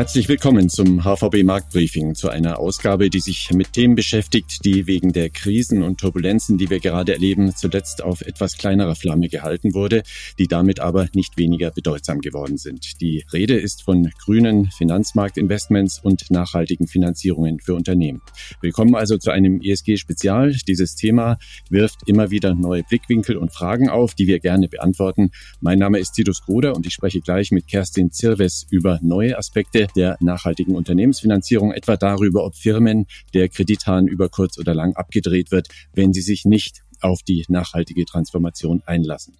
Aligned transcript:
Herzlich 0.00 0.30
willkommen 0.30 0.70
zum 0.70 1.04
HVB 1.04 1.42
Marktbriefing, 1.44 2.14
zu 2.14 2.30
einer 2.30 2.58
Ausgabe, 2.58 3.10
die 3.10 3.20
sich 3.20 3.50
mit 3.52 3.74
Themen 3.74 3.96
beschäftigt, 3.96 4.64
die 4.64 4.86
wegen 4.86 5.12
der 5.12 5.28
Krisen 5.28 5.82
und 5.82 6.00
Turbulenzen, 6.00 6.56
die 6.56 6.70
wir 6.70 6.80
gerade 6.80 7.12
erleben, 7.12 7.54
zuletzt 7.54 8.02
auf 8.02 8.22
etwas 8.22 8.56
kleinerer 8.56 8.94
Flamme 8.94 9.28
gehalten 9.28 9.74
wurde, 9.74 10.02
die 10.38 10.48
damit 10.48 10.80
aber 10.80 11.08
nicht 11.12 11.36
weniger 11.36 11.70
bedeutsam 11.70 12.22
geworden 12.22 12.56
sind. 12.56 13.02
Die 13.02 13.26
Rede 13.30 13.58
ist 13.58 13.82
von 13.82 14.10
grünen 14.24 14.70
Finanzmarktinvestments 14.70 16.00
und 16.02 16.30
nachhaltigen 16.30 16.86
Finanzierungen 16.86 17.60
für 17.60 17.74
Unternehmen. 17.74 18.22
Willkommen 18.62 18.94
also 18.94 19.18
zu 19.18 19.30
einem 19.30 19.60
ESG-Spezial. 19.60 20.56
Dieses 20.66 20.96
Thema 20.96 21.36
wirft 21.68 22.08
immer 22.08 22.30
wieder 22.30 22.54
neue 22.54 22.84
Blickwinkel 22.84 23.36
und 23.36 23.52
Fragen 23.52 23.90
auf, 23.90 24.14
die 24.14 24.26
wir 24.26 24.40
gerne 24.40 24.66
beantworten. 24.70 25.30
Mein 25.60 25.78
Name 25.78 25.98
ist 25.98 26.12
Titus 26.12 26.40
Gruder 26.40 26.74
und 26.74 26.86
ich 26.86 26.94
spreche 26.94 27.20
gleich 27.20 27.50
mit 27.50 27.66
Kerstin 27.66 28.10
Zirves 28.10 28.66
über 28.70 28.98
neue 29.02 29.36
Aspekte 29.36 29.50
Aspekte 29.80 29.89
der 29.96 30.16
nachhaltigen 30.20 30.74
Unternehmensfinanzierung, 30.74 31.72
etwa 31.72 31.96
darüber, 31.96 32.44
ob 32.44 32.54
Firmen 32.54 33.06
der 33.34 33.48
Kredithahn 33.48 34.06
über 34.06 34.28
kurz 34.28 34.58
oder 34.58 34.74
lang 34.74 34.94
abgedreht 34.94 35.50
wird, 35.50 35.68
wenn 35.94 36.12
sie 36.12 36.22
sich 36.22 36.44
nicht 36.44 36.82
auf 37.00 37.22
die 37.22 37.44
nachhaltige 37.48 38.04
Transformation 38.04 38.82
einlassen. 38.86 39.36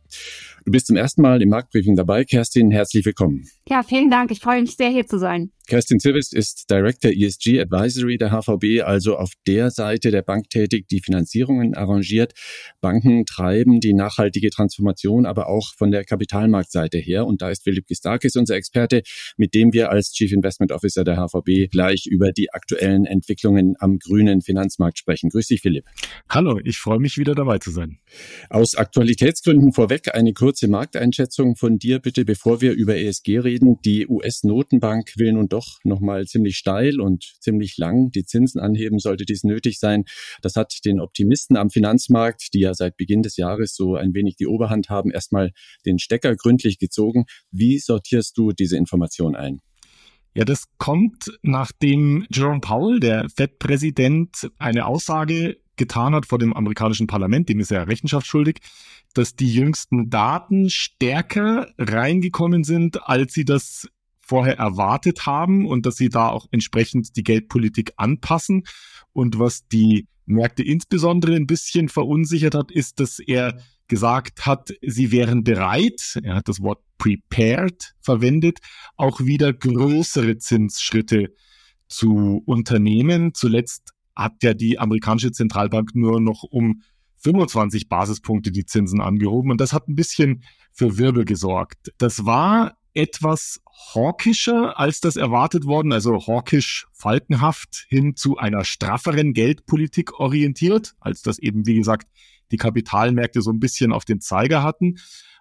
Du 0.65 0.73
bist 0.73 0.87
zum 0.87 0.97
ersten 0.97 1.23
Mal 1.23 1.41
im 1.43 1.49
Marktbriefing 1.49 1.97
dabei. 1.97 2.25
Kerstin, 2.25 2.71
herzlich 2.71 3.05
willkommen. 3.05 3.49
Ja, 3.69 3.83
vielen 3.83 4.11
Dank. 4.11 4.31
Ich 4.31 4.41
freue 4.41 4.61
mich 4.61 4.77
sehr, 4.77 4.91
hier 4.91 5.07
zu 5.07 5.19
sein. 5.19 5.53
Kerstin 5.67 6.01
Silvis 6.01 6.33
ist 6.33 6.69
Director 6.69 7.13
ESG 7.13 7.61
Advisory 7.61 8.19
der 8.19 8.31
HVB, 8.31 8.83
also 8.83 9.17
auf 9.17 9.31
der 9.47 9.71
Seite 9.71 10.11
der 10.11 10.23
Bank 10.23 10.51
tätig, 10.51 10.89
die 10.89 11.01
Finanzierungen 11.01 11.77
arrangiert. 11.77 12.33
Banken 12.81 13.25
treiben 13.25 13.79
die 13.79 13.95
nachhaltige 13.95 14.51
Transformation 14.51 15.27
aber 15.27 15.49
auch 15.49 15.73
von 15.77 15.93
der 15.93 16.05
Kapitalmarktseite 16.05 16.99
her. 16.99 17.25
Und 17.27 17.41
da 17.41 17.51
ist 17.51 17.63
Philipp 17.63 17.87
Gistakis 17.87 18.35
unser 18.37 18.57
Experte, 18.57 19.03
mit 19.37 19.55
dem 19.55 19.73
wir 19.73 19.91
als 19.91 20.13
Chief 20.13 20.33
Investment 20.33 20.73
Officer 20.73 21.05
der 21.05 21.17
HVB 21.17 21.71
gleich 21.71 22.07
über 22.07 22.33
die 22.33 22.53
aktuellen 22.53 23.07
Entwicklungen 23.07 23.77
am 23.79 23.99
grünen 23.99 24.43
Finanzmarkt 24.43 24.99
sprechen. 24.99 25.31
Grüß 25.31 25.47
dich, 25.47 25.61
Philipp. 25.61 25.85
Hallo, 26.29 26.59
ich 26.65 26.79
freue 26.79 26.99
mich 26.99 27.17
wieder 27.17 27.35
dabei 27.35 27.50
zu 27.59 27.71
sein. 27.71 27.99
Aus 28.49 28.75
Aktualitätsgründen 28.75 29.73
vorweg 29.73 30.15
eine 30.15 30.33
kurze 30.33 30.69
Markteinschätzung 30.69 31.57
von 31.57 31.79
dir 31.79 31.99
bitte, 32.01 32.25
bevor 32.25 32.61
wir 32.61 32.73
über 32.73 32.97
ESG 32.97 33.39
reden. 33.39 33.79
Die 33.85 34.07
US-Notenbank 34.07 35.13
will 35.17 35.33
nun 35.33 35.49
doch 35.49 35.61
doch 35.61 35.79
nochmal 35.85 36.27
ziemlich 36.27 36.57
steil 36.57 37.01
und 37.01 37.35
ziemlich 37.41 37.77
lang 37.77 38.11
die 38.11 38.25
Zinsen 38.25 38.61
anheben, 38.61 38.99
sollte 38.99 39.25
dies 39.25 39.45
nötig 39.45 39.79
sein. 39.79 40.05
Das 40.43 40.57
hat 40.57 40.75
den 40.85 41.01
Optimisten 41.01 41.57
am 41.57 41.71
Finanzmarkt, 41.71 42.55
die 42.55 42.61
ja 42.61 42.75
seit 42.75 42.97
Beginn 42.97 43.23
des 43.23 43.37
Jahres 43.37 43.75
so 43.75 43.95
ein 43.95 44.15
wenig 44.15 44.37
die 44.37 44.47
Oberhand 44.47 44.89
haben, 44.89 45.11
erstmal 45.11 45.53
den 45.87 45.99
Stecker 45.99 46.35
gründlich 46.37 46.79
gezogen. 46.79 47.27
Wie 47.51 47.79
sortierst 47.79 48.37
du 48.39 48.53
diese 48.53 48.77
Information 48.77 49.37
ein? 49.37 49.61
Ja, 50.35 50.45
das 50.45 50.67
kommt, 50.79 51.33
nachdem 51.43 52.25
Jerome 52.31 52.61
Powell, 52.61 53.01
der 53.01 53.29
Fed-Präsident, 53.29 54.49
eine 54.59 54.87
Aussage 54.87 55.57
getan 55.81 56.15
hat 56.15 56.27
vor 56.27 56.39
dem 56.39 56.53
amerikanischen 56.53 57.07
Parlament, 57.09 57.49
dem 57.49 57.59
ist 57.59 57.73
er 57.73 57.89
Rechenschaft 57.89 58.27
schuldig, 58.27 58.61
dass 59.15 59.35
die 59.35 59.53
jüngsten 59.53 60.11
Daten 60.11 60.71
stärker 60.71 61.73
reingekommen 61.79 62.63
sind, 62.63 63.09
als 63.09 63.33
sie 63.33 63.45
das 63.45 63.89
vorher 64.21 64.59
erwartet 64.59 65.27
haben 65.27 65.67
und 65.67 65.87
dass 65.87 65.97
sie 65.97 66.11
da 66.11 66.29
auch 66.29 66.47
entsprechend 66.53 67.17
die 67.17 67.25
Geldpolitik 67.25 67.95
anpassen. 67.97 68.65
Und 69.13 69.39
was 69.39 69.67
die 69.67 70.07
Märkte 70.27 70.63
insbesondere 70.63 71.35
ein 71.35 71.47
bisschen 71.47 71.89
verunsichert 71.89 72.55
hat, 72.55 72.71
ist, 72.71 73.01
dass 73.01 73.19
er 73.19 73.59
gesagt 73.89 74.47
hat, 74.47 74.73
sie 74.83 75.11
wären 75.11 75.43
bereit, 75.43 76.21
er 76.23 76.37
hat 76.37 76.49
das 76.49 76.61
Wort 76.61 76.81
prepared 76.99 77.95
verwendet, 78.01 78.59
auch 78.97 79.21
wieder 79.21 79.53
größere 79.53 80.37
Zinsschritte 80.37 81.35
zu 81.89 82.43
unternehmen. 82.47 83.35
Zuletzt 83.35 83.95
hat 84.15 84.43
ja 84.43 84.55
die 84.55 84.79
amerikanische 84.79 85.33
Zentralbank 85.33 85.95
nur 85.95 86.21
noch 86.21 86.43
um 86.43 86.83
25 87.17 87.89
Basispunkte 87.89 88.51
die 88.51 88.65
Zinsen 88.65 89.01
angehoben 89.01 89.51
und 89.51 89.61
das 89.61 89.73
hat 89.73 89.89
ein 89.89 89.95
bisschen 89.95 90.43
für 90.73 90.99
Wirbel 90.99 91.25
gesorgt. 91.25 91.93
Das 91.99 92.25
war 92.25 92.77
etwas 92.95 93.61
hawkischer 93.95 94.79
als 94.79 95.01
das 95.01 95.17
erwartet 95.17 95.65
worden, 95.65 95.93
also 95.93 96.27
hawkisch 96.27 96.87
falkenhaft 96.93 97.87
hin 97.89 98.17
zu 98.17 98.37
einer 98.37 98.65
strafferen 98.65 99.33
Geldpolitik 99.33 100.19
orientiert, 100.19 100.95
als 101.01 101.23
das 101.23 101.39
eben, 101.39 101.67
wie 101.67 101.77
gesagt, 101.77 102.09
die 102.51 102.57
Kapitalmärkte 102.57 103.43
so 103.43 103.53
ein 103.53 103.61
bisschen 103.61 103.93
auf 103.93 104.05
den 104.05 104.21
Zeiger 104.21 104.63
hatten. 104.63 104.97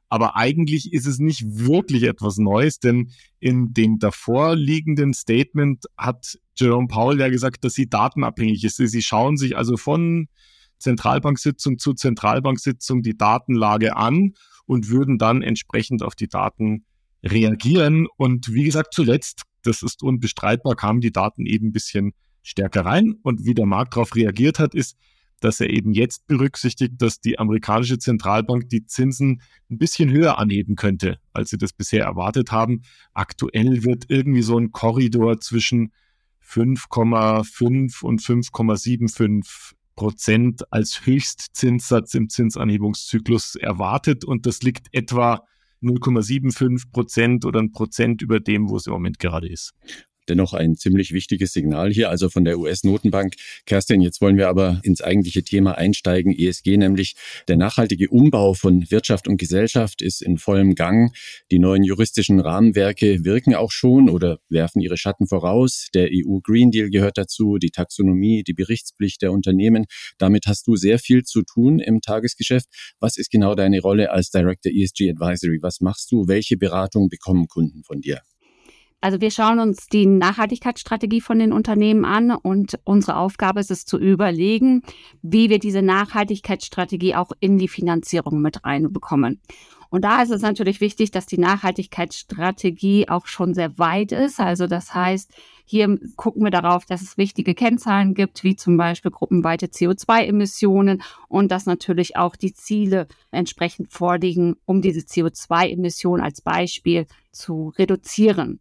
Aber 0.09 0.35
eigentlich 0.35 0.91
ist 0.91 1.05
es 1.05 1.19
nicht 1.19 1.43
wirklich 1.45 2.03
etwas 2.03 2.37
Neues, 2.37 2.79
denn 2.79 3.11
in 3.39 3.73
dem 3.73 3.99
davor 3.99 4.55
liegenden 4.55 5.13
Statement 5.13 5.85
hat 5.97 6.39
Jerome 6.57 6.87
Powell 6.87 7.19
ja 7.19 7.29
gesagt, 7.29 7.63
dass 7.63 7.73
sie 7.73 7.87
datenabhängig 7.87 8.63
ist. 8.63 8.77
Sie 8.77 9.01
schauen 9.01 9.37
sich 9.37 9.55
also 9.55 9.77
von 9.77 10.27
Zentralbanksitzung 10.79 11.77
zu 11.77 11.93
Zentralbanksitzung 11.93 13.03
die 13.03 13.17
Datenlage 13.17 13.95
an 13.95 14.33
und 14.65 14.89
würden 14.89 15.17
dann 15.17 15.41
entsprechend 15.41 16.01
auf 16.01 16.15
die 16.15 16.27
Daten 16.27 16.85
reagieren. 17.23 18.07
Und 18.17 18.53
wie 18.53 18.63
gesagt, 18.63 18.93
zuletzt, 18.93 19.43
das 19.63 19.83
ist 19.83 20.01
unbestreitbar, 20.01 20.75
kamen 20.75 21.01
die 21.01 21.11
Daten 21.11 21.45
eben 21.45 21.67
ein 21.67 21.71
bisschen 21.71 22.13
stärker 22.41 22.85
rein. 22.85 23.15
Und 23.21 23.45
wie 23.45 23.53
der 23.53 23.65
Markt 23.65 23.95
darauf 23.95 24.15
reagiert 24.15 24.57
hat, 24.59 24.73
ist, 24.73 24.97
dass 25.39 25.59
er 25.59 25.69
eben 25.69 25.93
jetzt 25.93 26.27
berücksichtigt, 26.27 26.93
dass 26.97 27.19
die 27.19 27.39
amerikanische 27.39 27.97
Zentralbank 27.97 28.69
die 28.69 28.85
Zinsen 28.85 29.41
ein 29.69 29.77
bisschen 29.77 30.09
höher 30.09 30.37
anheben 30.37 30.75
könnte, 30.75 31.19
als 31.33 31.49
sie 31.49 31.57
das 31.57 31.73
bisher 31.73 32.03
erwartet 32.03 32.51
haben. 32.51 32.81
Aktuell 33.13 33.83
wird 33.83 34.05
irgendwie 34.09 34.41
so 34.41 34.57
ein 34.57 34.71
Korridor 34.71 35.39
zwischen 35.39 35.91
5,5 36.45 38.03
und 38.03 38.21
5,75 38.21 39.73
Prozent 39.95 40.71
als 40.71 41.05
Höchstzinssatz 41.05 42.13
im 42.13 42.29
Zinsanhebungszyklus 42.29 43.55
erwartet 43.55 44.23
und 44.23 44.45
das 44.45 44.61
liegt 44.61 44.87
etwa 44.93 45.43
0,75 45.81 46.91
Prozent 46.91 47.45
oder 47.45 47.59
ein 47.59 47.71
Prozent 47.71 48.21
über 48.21 48.39
dem, 48.39 48.69
wo 48.69 48.77
es 48.77 48.87
im 48.87 48.93
Moment 48.93 49.19
gerade 49.19 49.49
ist 49.49 49.73
dennoch 50.29 50.53
ein 50.53 50.75
ziemlich 50.75 51.11
wichtiges 51.11 51.53
Signal 51.53 51.91
hier, 51.91 52.09
also 52.09 52.29
von 52.29 52.45
der 52.45 52.59
US-Notenbank. 52.59 53.35
Kerstin, 53.65 54.01
jetzt 54.01 54.21
wollen 54.21 54.37
wir 54.37 54.47
aber 54.47 54.79
ins 54.83 55.01
eigentliche 55.01 55.43
Thema 55.43 55.77
einsteigen, 55.77 56.33
ESG, 56.37 56.77
nämlich 56.77 57.15
der 57.47 57.57
nachhaltige 57.57 58.09
Umbau 58.09 58.53
von 58.53 58.89
Wirtschaft 58.91 59.27
und 59.27 59.37
Gesellschaft 59.37 60.01
ist 60.01 60.21
in 60.21 60.37
vollem 60.37 60.75
Gang. 60.75 61.13
Die 61.51 61.59
neuen 61.59 61.83
juristischen 61.83 62.39
Rahmenwerke 62.39 63.25
wirken 63.25 63.55
auch 63.55 63.71
schon 63.71 64.09
oder 64.09 64.39
werfen 64.49 64.81
ihre 64.81 64.97
Schatten 64.97 65.27
voraus. 65.27 65.87
Der 65.93 66.09
EU 66.11 66.39
Green 66.41 66.71
Deal 66.71 66.89
gehört 66.89 67.17
dazu, 67.17 67.57
die 67.57 67.71
Taxonomie, 67.71 68.43
die 68.43 68.53
Berichtspflicht 68.53 69.21
der 69.21 69.31
Unternehmen. 69.31 69.85
Damit 70.17 70.45
hast 70.47 70.67
du 70.67 70.75
sehr 70.75 70.99
viel 70.99 71.23
zu 71.23 71.43
tun 71.43 71.79
im 71.79 72.01
Tagesgeschäft. 72.01 72.67
Was 72.99 73.17
ist 73.17 73.31
genau 73.31 73.55
deine 73.55 73.81
Rolle 73.81 74.11
als 74.11 74.29
Director 74.29 74.71
ESG 74.71 75.09
Advisory? 75.09 75.59
Was 75.61 75.81
machst 75.81 76.11
du? 76.11 76.27
Welche 76.27 76.57
Beratung 76.57 77.09
bekommen 77.09 77.47
Kunden 77.47 77.83
von 77.83 78.01
dir? 78.01 78.21
Also 79.01 79.21
wir 79.21 79.31
schauen 79.31 79.59
uns 79.59 79.87
die 79.87 80.05
Nachhaltigkeitsstrategie 80.05 81.21
von 81.21 81.39
den 81.39 81.53
Unternehmen 81.53 82.03
an 82.03 82.31
und 82.31 82.79
unsere 82.83 83.15
Aufgabe 83.15 83.61
ist 83.61 83.71
es 83.71 83.85
zu 83.85 83.97
überlegen, 83.97 84.81
wie 85.21 85.49
wir 85.49 85.59
diese 85.59 85.81
Nachhaltigkeitsstrategie 85.81 87.15
auch 87.15 87.31
in 87.39 87.57
die 87.57 87.69
Finanzierung 87.69 88.41
mit 88.41 88.65
reinbekommen. 88.65 89.39
Und 89.89 90.03
da 90.03 90.21
ist 90.21 90.31
es 90.31 90.41
natürlich 90.41 90.81
wichtig, 90.81 91.11
dass 91.11 91.25
die 91.25 91.39
Nachhaltigkeitsstrategie 91.39 93.09
auch 93.09 93.25
schon 93.25 93.53
sehr 93.53 93.79
weit 93.79 94.11
ist. 94.11 94.39
Also 94.39 94.67
das 94.67 94.93
heißt, 94.93 95.31
hier 95.65 95.97
gucken 96.15 96.43
wir 96.43 96.51
darauf, 96.51 96.85
dass 96.85 97.01
es 97.01 97.17
wichtige 97.17 97.55
Kennzahlen 97.55 98.13
gibt, 98.13 98.43
wie 98.43 98.55
zum 98.55 98.77
Beispiel 98.77 99.11
gruppenweite 99.11 99.67
CO2-Emissionen 99.67 101.01
und 101.27 101.51
dass 101.51 101.65
natürlich 101.65 102.17
auch 102.17 102.35
die 102.35 102.53
Ziele 102.53 103.07
entsprechend 103.31 103.91
vorliegen, 103.91 104.57
um 104.65 104.81
diese 104.81 105.01
CO2-Emissionen 105.01 106.21
als 106.21 106.41
Beispiel 106.41 107.07
zu 107.31 107.69
reduzieren. 107.77 108.59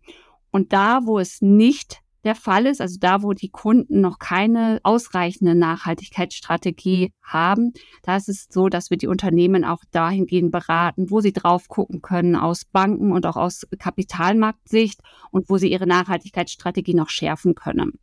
Und 0.50 0.72
da, 0.72 1.00
wo 1.04 1.18
es 1.18 1.40
nicht 1.40 2.00
der 2.24 2.34
Fall 2.34 2.66
ist, 2.66 2.80
also 2.80 2.98
da, 3.00 3.22
wo 3.22 3.32
die 3.32 3.48
Kunden 3.48 4.00
noch 4.00 4.18
keine 4.18 4.80
ausreichende 4.82 5.54
Nachhaltigkeitsstrategie 5.54 7.12
haben, 7.22 7.72
da 8.02 8.16
ist 8.16 8.28
es 8.28 8.48
so, 8.50 8.68
dass 8.68 8.90
wir 8.90 8.98
die 8.98 9.06
Unternehmen 9.06 9.64
auch 9.64 9.82
dahingehend 9.92 10.50
beraten, 10.50 11.10
wo 11.10 11.20
sie 11.20 11.32
drauf 11.32 11.68
gucken 11.68 12.02
können 12.02 12.36
aus 12.36 12.64
Banken 12.64 13.12
und 13.12 13.24
auch 13.24 13.36
aus 13.36 13.66
Kapitalmarktsicht 13.78 15.00
und 15.30 15.48
wo 15.48 15.58
sie 15.58 15.70
ihre 15.70 15.86
Nachhaltigkeitsstrategie 15.86 16.94
noch 16.94 17.08
schärfen 17.08 17.54
können. 17.54 17.98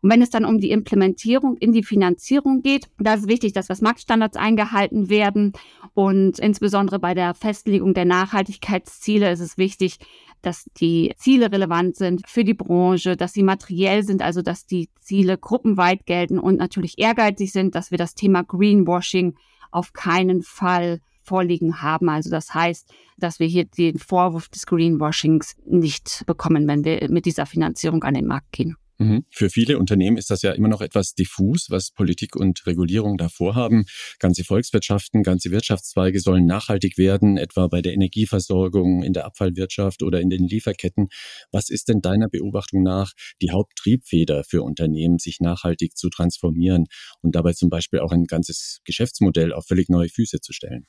Und 0.00 0.10
wenn 0.10 0.22
es 0.22 0.30
dann 0.30 0.44
um 0.44 0.58
die 0.58 0.70
Implementierung 0.70 1.56
in 1.56 1.72
die 1.72 1.82
Finanzierung 1.82 2.62
geht, 2.62 2.88
da 2.98 3.14
ist 3.14 3.28
wichtig, 3.28 3.52
dass 3.52 3.68
was 3.68 3.80
Marktstandards 3.80 4.36
eingehalten 4.36 5.08
werden. 5.08 5.52
Und 5.94 6.38
insbesondere 6.38 6.98
bei 6.98 7.14
der 7.14 7.34
Festlegung 7.34 7.94
der 7.94 8.04
Nachhaltigkeitsziele 8.04 9.30
ist 9.30 9.40
es 9.40 9.58
wichtig, 9.58 9.98
dass 10.42 10.66
die 10.78 11.14
Ziele 11.16 11.50
relevant 11.50 11.96
sind 11.96 12.22
für 12.26 12.44
die 12.44 12.54
Branche, 12.54 13.16
dass 13.16 13.32
sie 13.32 13.42
materiell 13.42 14.02
sind, 14.02 14.22
also 14.22 14.42
dass 14.42 14.66
die 14.66 14.88
Ziele 15.00 15.38
gruppenweit 15.38 16.06
gelten 16.06 16.38
und 16.38 16.56
natürlich 16.56 16.98
ehrgeizig 16.98 17.52
sind, 17.52 17.74
dass 17.74 17.90
wir 17.90 17.98
das 17.98 18.14
Thema 18.14 18.42
Greenwashing 18.42 19.34
auf 19.70 19.92
keinen 19.92 20.42
Fall 20.42 21.00
vorliegen 21.22 21.82
haben. 21.82 22.08
Also 22.08 22.30
das 22.30 22.54
heißt, 22.54 22.90
dass 23.18 23.38
wir 23.38 23.46
hier 23.46 23.64
den 23.64 23.98
Vorwurf 23.98 24.48
des 24.48 24.66
Greenwashings 24.66 25.56
nicht 25.66 26.24
bekommen, 26.26 26.66
wenn 26.66 26.84
wir 26.84 27.08
mit 27.10 27.26
dieser 27.26 27.46
Finanzierung 27.46 28.02
an 28.04 28.14
den 28.14 28.26
Markt 28.26 28.52
gehen. 28.52 28.76
Mhm. 29.00 29.24
Für 29.30 29.48
viele 29.48 29.78
Unternehmen 29.78 30.16
ist 30.16 30.30
das 30.30 30.42
ja 30.42 30.50
immer 30.52 30.66
noch 30.66 30.80
etwas 30.80 31.14
diffus, 31.14 31.66
was 31.70 31.92
Politik 31.92 32.34
und 32.34 32.66
Regulierung 32.66 33.16
da 33.16 33.28
vorhaben. 33.28 33.84
Ganze 34.18 34.42
Volkswirtschaften, 34.42 35.22
ganze 35.22 35.52
Wirtschaftszweige 35.52 36.18
sollen 36.18 36.46
nachhaltig 36.46 36.98
werden, 36.98 37.36
etwa 37.38 37.68
bei 37.68 37.80
der 37.80 37.92
Energieversorgung, 37.92 39.04
in 39.04 39.12
der 39.12 39.24
Abfallwirtschaft 39.24 40.02
oder 40.02 40.20
in 40.20 40.30
den 40.30 40.48
Lieferketten. 40.48 41.08
Was 41.52 41.70
ist 41.70 41.88
denn 41.88 42.00
deiner 42.00 42.28
Beobachtung 42.28 42.82
nach 42.82 43.12
die 43.40 43.52
Haupttriebfeder 43.52 44.42
für 44.42 44.62
Unternehmen, 44.64 45.18
sich 45.18 45.38
nachhaltig 45.40 45.96
zu 45.96 46.10
transformieren 46.10 46.86
und 47.22 47.36
dabei 47.36 47.52
zum 47.52 47.68
Beispiel 47.70 48.00
auch 48.00 48.10
ein 48.10 48.24
ganzes 48.24 48.80
Geschäftsmodell 48.84 49.52
auf 49.52 49.66
völlig 49.66 49.88
neue 49.88 50.08
Füße 50.08 50.40
zu 50.40 50.52
stellen? 50.52 50.86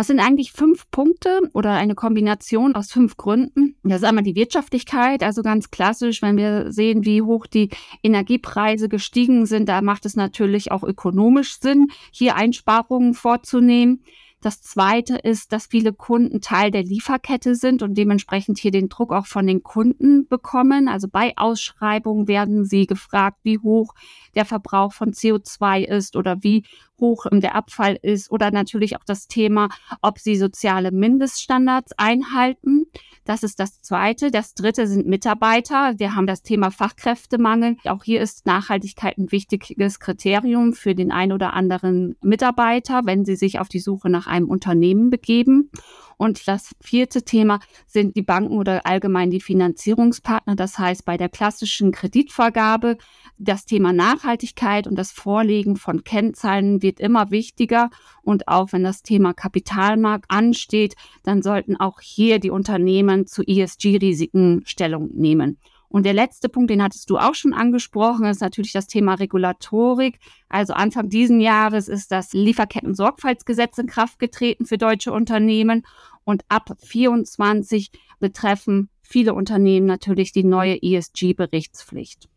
Was 0.00 0.06
sind 0.06 0.20
eigentlich 0.20 0.52
fünf 0.52 0.88
Punkte 0.92 1.40
oder 1.54 1.72
eine 1.72 1.96
Kombination 1.96 2.76
aus 2.76 2.92
fünf 2.92 3.16
Gründen? 3.16 3.74
Das 3.82 4.02
ist 4.02 4.04
einmal 4.04 4.22
die 4.22 4.36
Wirtschaftlichkeit, 4.36 5.24
also 5.24 5.42
ganz 5.42 5.72
klassisch, 5.72 6.22
wenn 6.22 6.36
wir 6.36 6.70
sehen, 6.70 7.04
wie 7.04 7.20
hoch 7.20 7.48
die 7.48 7.70
Energiepreise 8.04 8.88
gestiegen 8.88 9.44
sind, 9.44 9.68
da 9.68 9.82
macht 9.82 10.06
es 10.06 10.14
natürlich 10.14 10.70
auch 10.70 10.84
ökonomisch 10.84 11.58
Sinn, 11.58 11.88
hier 12.12 12.36
Einsparungen 12.36 13.12
vorzunehmen. 13.12 14.04
Das 14.40 14.62
zweite 14.62 15.16
ist, 15.16 15.52
dass 15.52 15.66
viele 15.66 15.92
Kunden 15.92 16.40
Teil 16.40 16.70
der 16.70 16.84
Lieferkette 16.84 17.56
sind 17.56 17.82
und 17.82 17.98
dementsprechend 17.98 18.58
hier 18.58 18.70
den 18.70 18.88
Druck 18.88 19.12
auch 19.12 19.26
von 19.26 19.48
den 19.48 19.64
Kunden 19.64 20.28
bekommen. 20.28 20.86
Also 20.86 21.08
bei 21.08 21.32
Ausschreibungen 21.36 22.28
werden 22.28 22.64
sie 22.64 22.86
gefragt, 22.86 23.38
wie 23.42 23.58
hoch 23.58 23.94
der 24.36 24.44
Verbrauch 24.44 24.92
von 24.92 25.10
CO2 25.10 25.82
ist 25.82 26.14
oder 26.14 26.44
wie 26.44 26.62
hoch 27.00 27.26
der 27.30 27.54
Abfall 27.54 27.98
ist 28.00 28.30
oder 28.30 28.50
natürlich 28.50 28.96
auch 28.96 29.04
das 29.04 29.28
Thema, 29.28 29.68
ob 30.02 30.18
sie 30.18 30.36
soziale 30.36 30.90
Mindeststandards 30.90 31.92
einhalten. 31.96 32.86
Das 33.24 33.42
ist 33.42 33.60
das 33.60 33.82
Zweite. 33.82 34.30
Das 34.30 34.54
Dritte 34.54 34.86
sind 34.86 35.06
Mitarbeiter. 35.06 35.94
Wir 35.98 36.14
haben 36.14 36.26
das 36.26 36.42
Thema 36.42 36.70
Fachkräftemangel. 36.70 37.76
Auch 37.84 38.02
hier 38.02 38.22
ist 38.22 38.46
Nachhaltigkeit 38.46 39.18
ein 39.18 39.30
wichtiges 39.30 40.00
Kriterium 40.00 40.72
für 40.72 40.94
den 40.94 41.12
ein 41.12 41.32
oder 41.32 41.52
anderen 41.52 42.16
Mitarbeiter, 42.22 43.02
wenn 43.04 43.26
sie 43.26 43.36
sich 43.36 43.58
auf 43.58 43.68
die 43.68 43.80
Suche 43.80 44.08
nach 44.08 44.26
einem 44.26 44.48
Unternehmen 44.48 45.10
begeben. 45.10 45.70
Und 46.18 46.46
das 46.48 46.74
vierte 46.80 47.22
Thema 47.22 47.60
sind 47.86 48.16
die 48.16 48.22
Banken 48.22 48.58
oder 48.58 48.84
allgemein 48.84 49.30
die 49.30 49.40
Finanzierungspartner. 49.40 50.56
Das 50.56 50.78
heißt, 50.78 51.04
bei 51.04 51.16
der 51.16 51.28
klassischen 51.28 51.92
Kreditvergabe 51.92 52.98
das 53.38 53.64
Thema 53.64 53.92
Nachhaltigkeit 53.92 54.86
und 54.86 54.96
das 54.96 55.12
Vorlegen 55.12 55.76
von 55.76 56.02
Kennzahlen 56.04 56.82
wird 56.82 56.98
immer 57.00 57.30
wichtiger. 57.30 57.88
Und 58.22 58.48
auch 58.48 58.72
wenn 58.72 58.82
das 58.82 59.02
Thema 59.02 59.32
Kapitalmarkt 59.32 60.26
ansteht, 60.28 60.96
dann 61.22 61.40
sollten 61.40 61.76
auch 61.76 62.00
hier 62.00 62.40
die 62.40 62.50
Unternehmen 62.50 63.26
zu 63.26 63.42
ESG-Risiken 63.42 64.62
Stellung 64.66 65.10
nehmen. 65.14 65.58
Und 65.88 66.04
der 66.04 66.12
letzte 66.12 66.48
Punkt, 66.48 66.70
den 66.70 66.82
hattest 66.82 67.08
du 67.08 67.16
auch 67.16 67.34
schon 67.34 67.54
angesprochen, 67.54 68.26
ist 68.26 68.42
natürlich 68.42 68.72
das 68.72 68.86
Thema 68.86 69.14
Regulatorik. 69.14 70.18
Also 70.48 70.74
Anfang 70.74 71.08
diesen 71.08 71.40
Jahres 71.40 71.88
ist 71.88 72.12
das 72.12 72.32
Lieferketten-Sorgfaltsgesetz 72.32 73.78
in 73.78 73.86
Kraft 73.86 74.18
getreten 74.18 74.66
für 74.66 74.78
deutsche 74.78 75.12
Unternehmen 75.12 75.86
und 76.24 76.44
ab 76.48 76.76
24 76.78 77.90
betreffen 78.20 78.90
viele 79.00 79.32
Unternehmen 79.32 79.86
natürlich 79.86 80.32
die 80.32 80.44
neue 80.44 80.82
ESG-Berichtspflicht. 80.82 82.28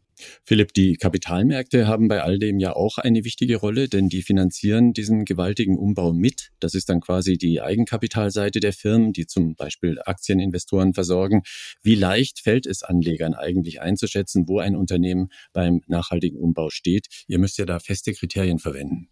Philipp, 0.43 0.73
die 0.73 0.95
Kapitalmärkte 0.95 1.87
haben 1.87 2.07
bei 2.07 2.21
all 2.21 2.39
dem 2.39 2.59
ja 2.59 2.73
auch 2.73 2.97
eine 2.97 3.23
wichtige 3.23 3.57
Rolle, 3.57 3.89
denn 3.89 4.09
die 4.09 4.21
finanzieren 4.21 4.93
diesen 4.93 5.25
gewaltigen 5.25 5.77
Umbau 5.77 6.13
mit. 6.13 6.51
Das 6.59 6.73
ist 6.73 6.89
dann 6.89 7.01
quasi 7.01 7.37
die 7.37 7.61
Eigenkapitalseite 7.61 8.59
der 8.59 8.73
Firmen, 8.73 9.13
die 9.13 9.27
zum 9.27 9.55
Beispiel 9.55 9.99
Aktieninvestoren 10.05 10.93
versorgen. 10.93 11.41
Wie 11.83 11.95
leicht 11.95 12.39
fällt 12.39 12.65
es 12.65 12.83
Anlegern 12.83 13.33
eigentlich 13.33 13.81
einzuschätzen, 13.81 14.47
wo 14.47 14.59
ein 14.59 14.75
Unternehmen 14.75 15.29
beim 15.53 15.81
nachhaltigen 15.87 16.39
Umbau 16.39 16.69
steht? 16.69 17.07
Ihr 17.27 17.39
müsst 17.39 17.57
ja 17.57 17.65
da 17.65 17.79
feste 17.79 18.13
Kriterien 18.13 18.59
verwenden. 18.59 19.09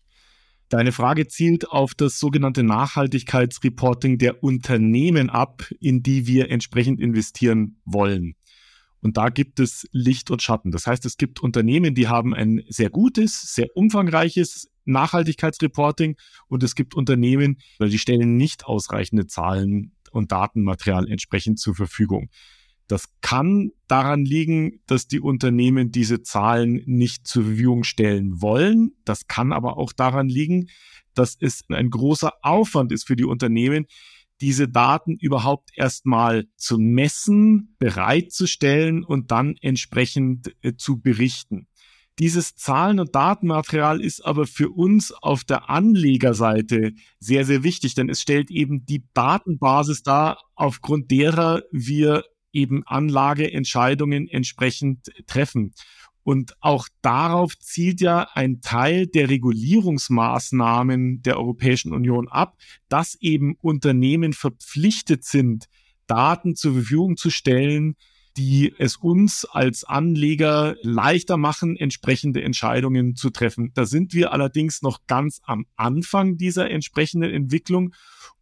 Deine 0.70 0.92
Frage 0.92 1.28
zielt 1.28 1.68
auf 1.68 1.96
das 1.96 2.20
sogenannte 2.20 2.62
Nachhaltigkeitsreporting 2.62 4.20
der 4.20 4.44
Unternehmen 4.44 5.32
ab, 5.32 5.64
in 5.80 6.04
die 6.04 6.28
wir 6.28 6.52
entsprechend 6.52 7.00
investieren 7.00 7.82
wollen. 7.86 8.36
Und 9.02 9.18
da 9.18 9.30
gibt 9.30 9.60
es 9.60 9.88
Licht 9.92 10.30
und 10.30 10.42
Schatten. 10.42 10.72
Das 10.72 10.88
heißt, 10.88 11.06
es 11.06 11.18
gibt 11.18 11.42
Unternehmen, 11.42 11.96
die 11.96 12.08
haben 12.08 12.34
ein 12.34 12.64
sehr 12.68 12.90
gutes, 12.90 13.54
sehr 13.54 13.68
umfangreiches 13.76 14.70
Nachhaltigkeitsreporting 14.86 16.18
und 16.48 16.64
es 16.64 16.76
gibt 16.76 16.96
Unternehmen, 16.96 17.60
die 17.80 18.00
stellen 18.00 18.36
nicht 18.36 18.66
ausreichende 18.66 19.28
Zahlen 19.28 19.94
und 20.12 20.32
Datenmaterial 20.32 21.08
entsprechend 21.08 21.60
zur 21.60 21.76
Verfügung. 21.76 22.30
Das 22.88 23.06
kann 23.22 23.70
daran 23.88 24.26
liegen, 24.26 24.82
dass 24.88 25.08
die 25.08 25.20
Unternehmen 25.20 25.92
diese 25.92 26.24
Zahlen 26.24 26.82
nicht 26.88 27.28
zur 27.28 27.44
Verfügung 27.44 27.84
stellen 27.84 28.42
wollen. 28.42 28.94
Das 29.06 29.28
kann 29.28 29.54
aber 29.54 29.78
auch 29.78 29.94
daran 29.94 30.28
liegen, 30.28 30.70
dass 31.14 31.38
es 31.40 31.62
ein 31.70 31.92
großer 31.92 32.34
Aufwand 32.42 32.92
ist 32.92 33.06
für 33.06 33.16
die 33.16 33.26
Unternehmen, 33.26 33.86
diese 34.42 34.68
Daten 34.68 35.18
überhaupt 35.18 35.72
erstmal 35.76 36.48
zu 36.56 36.78
messen, 36.78 37.76
bereitzustellen 37.80 39.04
und 39.04 39.32
dann 39.32 39.56
entsprechend 39.62 40.56
äh, 40.62 40.76
zu 40.76 41.00
berichten. 41.00 41.68
Dieses 42.20 42.56
Zahlen- 42.56 43.00
und 43.00 43.16
Datenmaterial 43.16 44.02
ist 44.02 44.26
aber 44.26 44.46
für 44.46 44.70
uns 44.70 45.14
auf 45.14 45.46
der 45.46 45.70
Anlegerseite 45.70 46.92
sehr, 47.20 47.46
sehr 47.46 47.64
wichtig, 47.64 47.96
denn 47.96 48.10
es 48.10 48.22
stellt 48.22 48.52
eben 48.52 48.86
die 48.86 49.06
Datenbasis 49.14 50.04
dar, 50.04 50.38
aufgrund 50.56 51.12
derer 51.12 51.64
wir 51.72 52.26
eben 52.52 52.84
Anlageentscheidungen 52.86 54.28
entsprechend 54.28 55.12
treffen. 55.28 55.74
Und 56.24 56.54
auch 56.60 56.88
darauf 57.02 57.58
zielt 57.58 58.02
ja 58.02 58.28
ein 58.34 58.62
Teil 58.62 59.08
der 59.08 59.30
Regulierungsmaßnahmen 59.30 61.22
der 61.24 61.38
Europäischen 61.38 61.94
Union 61.94 62.28
ab, 62.28 62.58
dass 62.88 63.16
eben 63.16 63.56
Unternehmen 63.62 64.34
verpflichtet 64.34 65.24
sind, 65.24 65.66
Daten 66.08 66.56
zur 66.56 66.74
Verfügung 66.74 67.18
zu 67.18 67.30
stellen, 67.30 67.96
die 68.38 68.74
es 68.78 68.96
uns 68.96 69.46
als 69.46 69.84
Anleger 69.84 70.76
leichter 70.82 71.38
machen, 71.38 71.76
entsprechende 71.76 72.42
Entscheidungen 72.42 73.16
zu 73.16 73.32
treffen. 73.32 73.72
Da 73.74 73.86
sind 73.86 74.14
wir 74.14 74.32
allerdings 74.32 74.82
noch 74.82 75.08
ganz 75.08 75.42
am 75.44 75.66
Anfang 75.76 76.38
dieser 76.38 76.70
entsprechenden 76.70 77.32
Entwicklung 77.32 77.94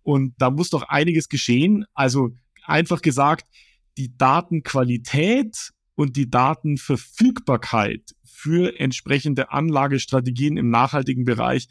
und 0.03 0.36
da 0.38 0.51
muss 0.51 0.69
doch 0.69 0.84
einiges 0.84 1.29
geschehen. 1.29 1.86
Also 1.93 2.29
einfach 2.63 3.01
gesagt, 3.01 3.48
die 3.98 4.15
Datenqualität 4.15 5.72
und 5.98 6.16
die 6.16 6.30
Datenverfügbarkeit 6.30 8.13
für 8.24 8.80
entsprechende 8.80 9.51
Anlagestrategien 9.51 10.56
im 10.56 10.70
nachhaltigen 10.70 11.25
Bereich, 11.25 11.68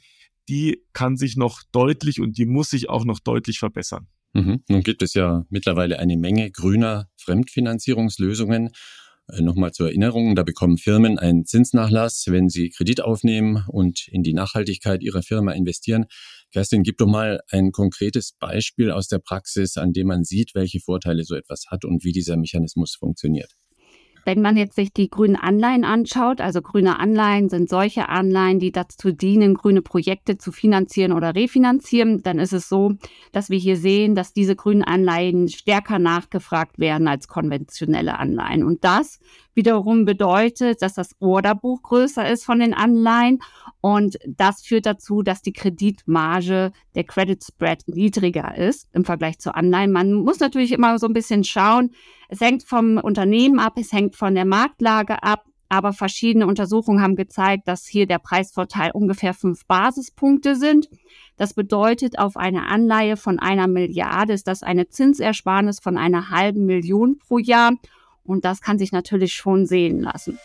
die 0.49 0.83
kann 0.93 1.17
sich 1.17 1.37
noch 1.37 1.63
deutlich 1.71 2.21
und 2.21 2.37
die 2.37 2.45
muss 2.45 2.71
sich 2.71 2.89
auch 2.89 3.05
noch 3.05 3.21
deutlich 3.21 3.61
verbessern. 3.61 4.09
Mhm. 4.35 4.65
Nun 4.69 4.83
gibt 4.83 5.03
es 5.03 5.15
ja 5.15 5.47
mittlerweile 5.49 6.01
eine 6.01 6.17
Menge 6.17 6.51
grüner 6.51 7.09
Fremdfinanzierungslösungen. 7.17 8.71
Äh, 9.29 9.43
nochmal 9.43 9.73
zur 9.73 9.87
Erinnerung, 9.89 10.35
da 10.35 10.43
bekommen 10.43 10.77
Firmen 10.77 11.21
einen 11.21 11.47
Zinsnachlass, 11.47 12.25
wenn 12.29 12.49
sie 12.49 12.71
Kredit 12.71 13.03
aufnehmen 13.03 13.65
und 13.69 14.09
in 14.09 14.25
die 14.25 14.35
Nachhaltigkeit 14.35 15.03
ihrer 15.03 15.23
Firma 15.23 15.53
investieren. 15.53 16.07
Kerstin, 16.53 16.83
gib 16.83 16.99
doch 16.99 17.07
mal 17.07 17.41
ein 17.51 17.71
konkretes 17.71 18.33
Beispiel 18.33 18.91
aus 18.91 19.07
der 19.07 19.21
Praxis, 19.21 19.77
an 19.77 19.93
dem 19.93 20.09
man 20.09 20.25
sieht, 20.25 20.55
welche 20.57 20.81
Vorteile 20.81 21.23
so 21.23 21.37
etwas 21.37 21.67
hat 21.69 21.85
und 21.85 22.03
wie 22.03 22.13
dieser 22.13 22.37
Mechanismus 22.37 22.97
funktioniert. 22.97 23.53
Wenn 24.27 24.43
man 24.43 24.57
jetzt 24.57 24.75
sich 24.75 24.93
die 24.93 25.09
grünen 25.09 25.37
Anleihen 25.37 25.85
anschaut, 25.85 26.41
also 26.41 26.61
grüne 26.61 26.99
Anleihen 26.99 27.49
sind 27.49 27.69
solche 27.69 28.09
Anleihen, 28.09 28.59
die 28.59 28.73
dazu 28.73 29.13
dienen, 29.13 29.55
grüne 29.55 29.83
Projekte 29.83 30.37
zu 30.37 30.51
finanzieren 30.51 31.13
oder 31.13 31.37
refinanzieren, 31.37 32.25
dann 32.25 32.41
ist 32.41 32.53
es 32.53 32.69
so, 32.69 32.95
dass 33.31 33.51
wir 33.51 33.59
hier 33.59 33.77
sehen, 33.77 34.17
dass 34.17 34.33
diese 34.33 34.57
grünen 34.57 34.83
Anleihen 34.83 35.47
stärker 35.47 36.01
nachgefragt 36.01 36.81
werden 36.81 37.07
als 37.07 37.29
konventionelle 37.29 38.19
Anleihen. 38.19 38.65
Und 38.65 38.83
das 38.83 39.21
wiederum 39.57 40.05
bedeutet, 40.05 40.83
dass 40.83 40.95
das 40.95 41.17
Orderbuch 41.19 41.83
größer 41.83 42.29
ist 42.31 42.45
von 42.45 42.61
den 42.61 42.75
Anleihen 42.75 43.41
und 43.81 44.19
das 44.27 44.63
führt 44.63 44.87
dazu, 44.87 45.23
dass 45.23 45.43
die 45.43 45.53
Kreditmarge, 45.53 46.73
der 46.95 47.05
Credit 47.05 47.43
Spread 47.43 47.83
niedriger 47.87 48.57
ist 48.57 48.89
im 48.93 49.05
Vergleich 49.05 49.39
zu 49.39 49.55
Anleihen. 49.55 49.93
Man 49.93 50.13
muss 50.13 50.41
natürlich 50.41 50.73
immer 50.73 50.99
so 50.99 51.07
ein 51.07 51.13
bisschen 51.13 51.45
schauen. 51.45 51.91
Es 52.29 52.41
hängt 52.41 52.65
vom 52.65 52.99
Unternehmen 52.99 53.59
ab, 53.59 53.75
es 53.77 53.93
hängt 53.93 54.15
von 54.17 54.35
der 54.35 54.45
Marktlage 54.45 55.23
ab. 55.23 55.45
Aber 55.69 55.93
verschiedene 55.93 56.47
Untersuchungen 56.47 57.03
haben 57.03 57.17
gezeigt, 57.17 57.67
dass 57.67 57.87
hier 57.87 58.07
der 58.07 58.21
Preisvorteil 58.21 58.93
ungefähr 58.93 59.35
fünf 59.35 59.67
Basispunkte 59.67 60.55
sind. 60.55 60.89
Das 61.37 61.55
bedeutet, 61.55 62.21
auf 62.21 62.37
eine 62.37 62.69
Anleihe 62.69 63.17
von 63.17 63.41
einer 63.41 63.67
Milliarde 63.67 64.33
ist 64.33 64.47
das 64.47 64.63
eine 64.63 64.89
Zinsersparnis 64.89 65.81
von 65.81 65.99
einer 65.99 66.31
halben 66.31 66.67
Million 66.67 67.19
pro 67.19 67.39
Jahr. 67.39 67.73
Und 68.27 68.45
das 68.45 68.61
kann 68.61 68.79
sich 68.79 68.93
natürlich 68.93 69.33
schon 69.35 69.67
sehen 69.67 70.01
lassen. 70.01 70.39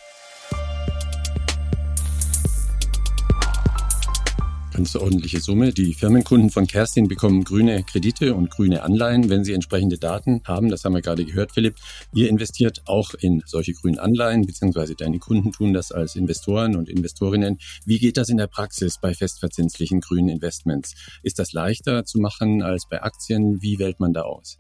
Ganz 4.74 4.96
ordentliche 4.96 5.42
Summe. 5.42 5.74
Die 5.74 5.94
Firmenkunden 5.94 6.50
von 6.50 6.66
Kerstin 6.66 7.10
bekommen 7.10 7.44
grüne 7.44 7.84
Kredite 7.84 8.34
und 8.34 8.50
grüne 8.50 8.84
Anleihen, 8.84 9.30
wenn 9.30 9.44
sie 9.44 9.54
entsprechende 9.54 9.98
Daten 9.98 10.42
haben. 10.46 10.70
Das 10.70 10.86
haben 10.86 10.94
wir 10.94 11.02
gerade 11.02 11.26
gehört, 11.26 11.52
Philipp. 11.52 11.76
Ihr 12.14 12.30
investiert 12.30 12.82
auch 12.86 13.14
in 13.14 13.44
solche 13.46 13.74
grünen 13.74 14.00
Anleihen, 14.00 14.46
beziehungsweise 14.46 14.96
deine 14.96 15.20
Kunden 15.20 15.52
tun 15.52 15.74
das 15.74 15.92
als 15.92 16.16
Investoren 16.16 16.78
und 16.78 16.88
Investorinnen. 16.88 17.60
Wie 17.86 18.00
geht 18.00 18.16
das 18.16 18.30
in 18.30 18.38
der 18.38 18.48
Praxis 18.48 18.98
bei 18.98 19.14
festverzinslichen 19.14 20.00
grünen 20.00 20.30
Investments? 20.30 20.96
Ist 21.22 21.38
das 21.38 21.52
leichter 21.52 22.06
zu 22.06 22.20
machen 22.20 22.64
als 22.64 22.88
bei 22.90 23.04
Aktien? 23.04 23.62
Wie 23.62 23.78
wählt 23.78 24.00
man 24.00 24.14
da 24.14 24.22
aus? 24.22 24.58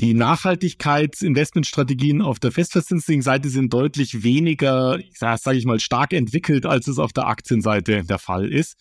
Die 0.00 0.14
Nachhaltigkeitsinvestmentstrategien 0.14 2.20
auf 2.20 2.40
der 2.40 2.50
festverzinslichen 2.50 3.22
Seite 3.22 3.48
sind 3.48 3.72
deutlich 3.72 4.24
weniger, 4.24 4.98
sage 5.14 5.56
ich 5.56 5.66
mal, 5.66 5.78
stark 5.78 6.12
entwickelt, 6.12 6.66
als 6.66 6.88
es 6.88 6.98
auf 6.98 7.12
der 7.12 7.28
Aktienseite 7.28 8.02
der 8.02 8.18
Fall 8.18 8.52
ist. 8.52 8.74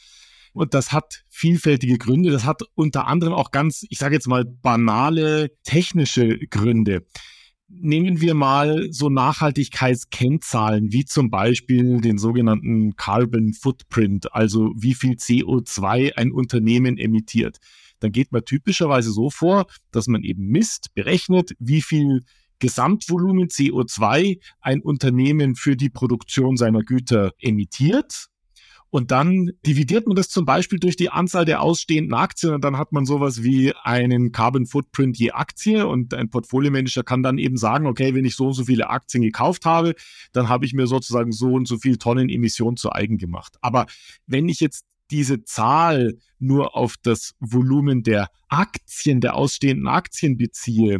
Und 0.54 0.74
das 0.74 0.92
hat 0.92 1.24
vielfältige 1.30 1.98
Gründe. 1.98 2.32
Das 2.32 2.46
hat 2.46 2.62
unter 2.76 3.08
anderem 3.08 3.34
auch 3.34 3.52
ganz, 3.52 3.86
ich 3.90 4.00
sage 4.00 4.16
jetzt 4.16 4.28
mal, 4.28 4.46
banale 4.46 5.52
technische 5.64 6.38
Gründe. 6.48 7.06
Nehmen 7.68 8.22
wir 8.22 8.36
mal 8.36 8.88
so 8.92 9.10
Nachhaltigkeitskennzahlen 9.10 10.92
wie 10.92 11.06
zum 11.06 11.32
Beispiel 11.32 12.02
den 12.02 12.20
sogenannten 12.20 12.96
Carbon 12.96 13.54
Footprint, 13.54 14.34
also 14.34 14.72
wie 14.76 14.94
viel 14.94 15.14
CO2 15.14 16.16
ein 16.16 16.32
Unternehmen 16.32 16.98
emittiert. 16.98 17.58
Dann 18.04 18.12
geht 18.12 18.32
man 18.32 18.46
typischerweise 18.46 19.12
so 19.12 19.30
vor, 19.30 19.66
dass 19.92 20.08
man 20.08 20.24
eben 20.24 20.48
misst, 20.48 20.94
berechnet, 20.94 21.56
wie 21.60 21.82
viel 21.82 22.24
Gesamtvolumen 22.60 23.48
CO2 23.48 24.40
ein 24.62 24.82
Unternehmen 24.82 25.56
für 25.56 25.76
die 25.76 25.90
Produktion 25.90 26.56
seiner 26.58 26.82
Güter 26.82 27.32
emittiert 27.40 28.30
und 28.94 29.10
dann 29.10 29.50
dividiert 29.66 30.06
man 30.06 30.16
das 30.16 30.30
zum 30.30 30.46
Beispiel 30.46 30.78
durch 30.78 30.96
die 30.96 31.10
Anzahl 31.10 31.46
der 31.46 31.64
ausstehenden 31.64 32.14
Aktien 32.14 32.54
und 32.54 32.64
dann 32.64 32.78
hat 32.78 32.92
man 32.92 33.08
sowas 33.08 33.42
wie 33.42 33.74
einen 33.82 34.32
Carbon 34.32 34.68
Footprint 34.68 35.18
je 35.18 35.32
Aktie 35.32 35.88
und 35.88 36.14
ein 36.14 36.30
Portfoliomanager 36.30 37.02
kann 37.02 37.24
dann 37.24 37.40
eben 37.40 37.58
sagen, 37.58 37.88
okay, 37.88 38.14
wenn 38.14 38.24
ich 38.24 38.36
so 38.36 38.46
und 38.46 38.54
so 38.54 38.66
viele 38.66 38.92
Aktien 38.92 39.24
gekauft 39.24 39.66
habe, 39.66 39.96
dann 40.32 40.48
habe 40.48 40.68
ich 40.68 40.76
mir 40.76 40.86
sozusagen 40.86 41.32
so 41.32 41.54
und 41.54 41.68
so 41.68 41.80
viel 41.80 41.98
Tonnen 41.98 42.30
Emissionen 42.30 42.78
zu 42.78 42.92
eigen 42.92 43.18
gemacht. 43.18 43.58
Aber 43.62 43.88
wenn 44.28 44.48
ich 44.48 44.60
jetzt 44.60 44.86
diese 45.14 45.44
Zahl 45.44 46.18
nur 46.40 46.76
auf 46.76 46.96
das 47.02 47.36
Volumen 47.40 48.02
der 48.02 48.30
Aktien, 48.50 49.22
der 49.22 49.36
ausstehenden 49.36 49.88
Aktien 49.88 50.38
beziehe, 50.38 51.00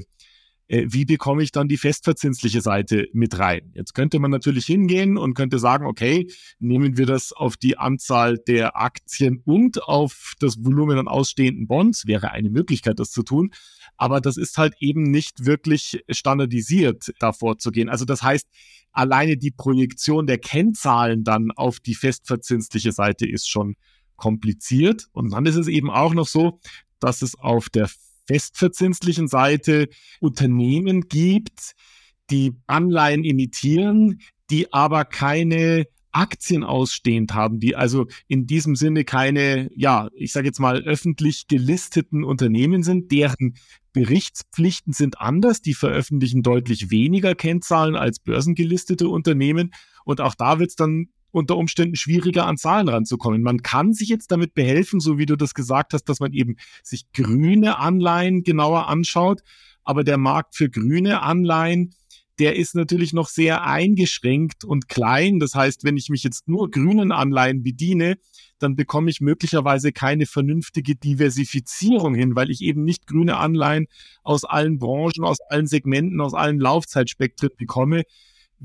äh, 0.68 0.86
wie 0.88 1.04
bekomme 1.04 1.42
ich 1.42 1.52
dann 1.52 1.68
die 1.68 1.78
festverzinsliche 1.78 2.62
Seite 2.62 3.08
mit 3.12 3.40
rein? 3.40 3.72
Jetzt 3.74 3.94
könnte 3.94 4.20
man 4.20 4.30
natürlich 4.30 4.68
hingehen 4.68 5.18
und 5.18 5.34
könnte 5.34 5.58
sagen, 5.58 5.88
okay, 5.88 6.28
nehmen 6.60 6.96
wir 6.96 7.08
das 7.08 7.34
auf 7.34 7.58
die 7.58 7.78
Anzahl 7.78 8.38
der 8.38 8.78
Aktien 8.80 9.42
und 9.46 9.84
auf 9.84 10.34
das 10.40 10.64
Volumen 10.64 11.00
an 11.00 11.08
ausstehenden 11.08 11.68
Bonds, 11.68 12.06
wäre 12.06 12.32
eine 12.32 12.52
Möglichkeit, 12.52 13.00
das 13.00 13.10
zu 13.10 13.24
tun. 13.24 13.50
Aber 13.98 14.22
das 14.22 14.38
ist 14.38 14.60
halt 14.60 14.76
eben 14.80 15.04
nicht 15.04 15.46
wirklich 15.46 16.04
standardisiert, 16.10 17.12
da 17.20 17.34
vorzugehen. 17.34 17.90
Also 17.90 18.06
das 18.06 18.22
heißt, 18.22 18.48
alleine 18.92 19.38
die 19.38 19.52
Projektion 19.52 20.28
der 20.28 20.38
Kennzahlen 20.38 21.24
dann 21.24 21.50
auf 21.52 21.80
die 21.80 21.96
festverzinsliche 21.96 22.92
Seite 22.92 23.28
ist 23.28 23.50
schon 23.50 23.76
kompliziert. 24.16 25.08
Und 25.12 25.32
dann 25.32 25.46
ist 25.46 25.56
es 25.56 25.68
eben 25.68 25.90
auch 25.90 26.14
noch 26.14 26.28
so, 26.28 26.60
dass 27.00 27.22
es 27.22 27.38
auf 27.38 27.70
der 27.70 27.90
festverzinslichen 28.28 29.28
Seite 29.28 29.90
Unternehmen 30.20 31.08
gibt, 31.10 31.74
die 32.30 32.54
Anleihen 32.68 33.24
emittieren, 33.26 34.20
die 34.50 34.72
aber 34.72 35.06
keine 35.06 35.88
Aktien 36.14 36.64
ausstehend 36.64 37.34
haben, 37.34 37.60
die 37.60 37.76
also 37.76 38.06
in 38.28 38.46
diesem 38.46 38.76
Sinne 38.76 39.04
keine, 39.04 39.70
ja, 39.76 40.10
ich 40.14 40.32
sage 40.32 40.48
jetzt 40.48 40.60
mal 40.60 40.84
öffentlich 40.84 41.48
gelisteten 41.48 42.24
Unternehmen 42.24 42.84
sind, 42.84 43.12
deren 43.12 43.56
Berichtspflichten 43.94 44.94
sind 44.94 45.20
anders, 45.20 45.62
die 45.62 45.74
veröffentlichen 45.74 46.44
deutlich 46.44 46.92
weniger 46.92 47.36
Kennzahlen 47.36 47.96
als 47.96 48.20
börsengelistete 48.20 49.10
Unternehmen 49.10 49.74
und 50.06 50.22
auch 50.22 50.36
da 50.36 50.60
wird 50.60 50.70
es 50.70 50.76
dann 50.76 51.08
unter 51.34 51.58
Umständen 51.58 51.96
schwieriger 51.96 52.46
an 52.46 52.58
Zahlen 52.58 52.88
ranzukommen. 52.88 53.42
Man 53.42 53.62
kann 53.62 53.94
sich 53.94 54.08
jetzt 54.08 54.32
damit 54.32 54.54
behelfen, 54.54 55.00
so 55.00 55.18
wie 55.18 55.26
du 55.26 55.36
das 55.36 55.54
gesagt 55.54 55.94
hast, 55.94 56.06
dass 56.06 56.20
man 56.20 56.32
eben 56.32 56.56
sich 56.84 57.12
grüne 57.12 57.80
Anleihen 57.80 58.44
genauer 58.44 58.88
anschaut. 58.88 59.42
Aber 59.84 60.04
der 60.04 60.18
Markt 60.18 60.56
für 60.56 60.70
grüne 60.70 61.22
Anleihen, 61.22 61.96
der 62.40 62.56
ist 62.56 62.76
natürlich 62.76 63.14
noch 63.14 63.28
sehr 63.28 63.66
eingeschränkt 63.66 64.64
und 64.64 64.88
klein. 64.88 65.40
Das 65.40 65.56
heißt, 65.56 65.84
wenn 65.84 65.98
ich 65.98 66.10
mich 66.10 66.24
jetzt 66.24 66.48
nur 66.48 66.70
grünen 66.70 67.12
Anleihen 67.12 67.64
bediene, 67.64 68.18
dann 68.60 68.76
bekomme 68.76 69.10
ich 69.10 69.20
möglicherweise 69.20 69.92
keine 69.92 70.26
vernünftige 70.26 70.96
Diversifizierung 70.96 72.16
hin, 72.16 72.36
weil 72.36 72.50
ich 72.50 72.62
eben 72.62 72.84
nicht 72.84 73.08
grüne 73.08 73.38
Anleihen 73.38 73.88
aus 74.24 74.46
allen 74.46 74.78
Branchen, 74.78 75.24
aus 75.24 75.42
allen 75.42 75.68
Segmenten, 75.68 76.22
aus 76.22 76.34
allen 76.34 76.60
Laufzeitspektren 76.60 77.50
bekomme, 77.58 78.04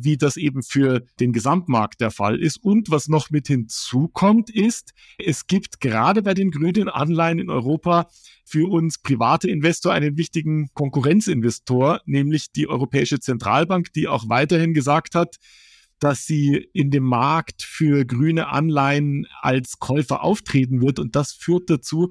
wie 0.00 0.16
das 0.16 0.36
eben 0.36 0.62
für 0.62 1.04
den 1.18 1.32
Gesamtmarkt 1.32 2.00
der 2.00 2.10
Fall 2.10 2.40
ist. 2.40 2.62
Und 2.62 2.90
was 2.90 3.08
noch 3.08 3.30
mit 3.30 3.48
hinzukommt, 3.48 4.48
ist, 4.48 4.94
es 5.18 5.46
gibt 5.46 5.80
gerade 5.80 6.22
bei 6.22 6.34
den 6.34 6.50
grünen 6.50 6.88
Anleihen 6.88 7.38
in 7.40 7.50
Europa 7.50 8.08
für 8.44 8.70
uns 8.70 8.98
private 8.98 9.50
Investor 9.50 9.92
einen 9.92 10.16
wichtigen 10.16 10.68
Konkurrenzinvestor, 10.74 12.00
nämlich 12.06 12.52
die 12.52 12.68
Europäische 12.68 13.18
Zentralbank, 13.18 13.92
die 13.92 14.06
auch 14.06 14.28
weiterhin 14.28 14.72
gesagt 14.72 15.14
hat, 15.14 15.36
dass 15.98 16.26
sie 16.26 16.68
in 16.72 16.92
dem 16.92 17.02
Markt 17.02 17.64
für 17.64 18.04
grüne 18.04 18.48
Anleihen 18.48 19.26
als 19.40 19.80
Käufer 19.80 20.22
auftreten 20.22 20.80
wird. 20.80 21.00
Und 21.00 21.16
das 21.16 21.32
führt 21.32 21.68
dazu, 21.70 22.10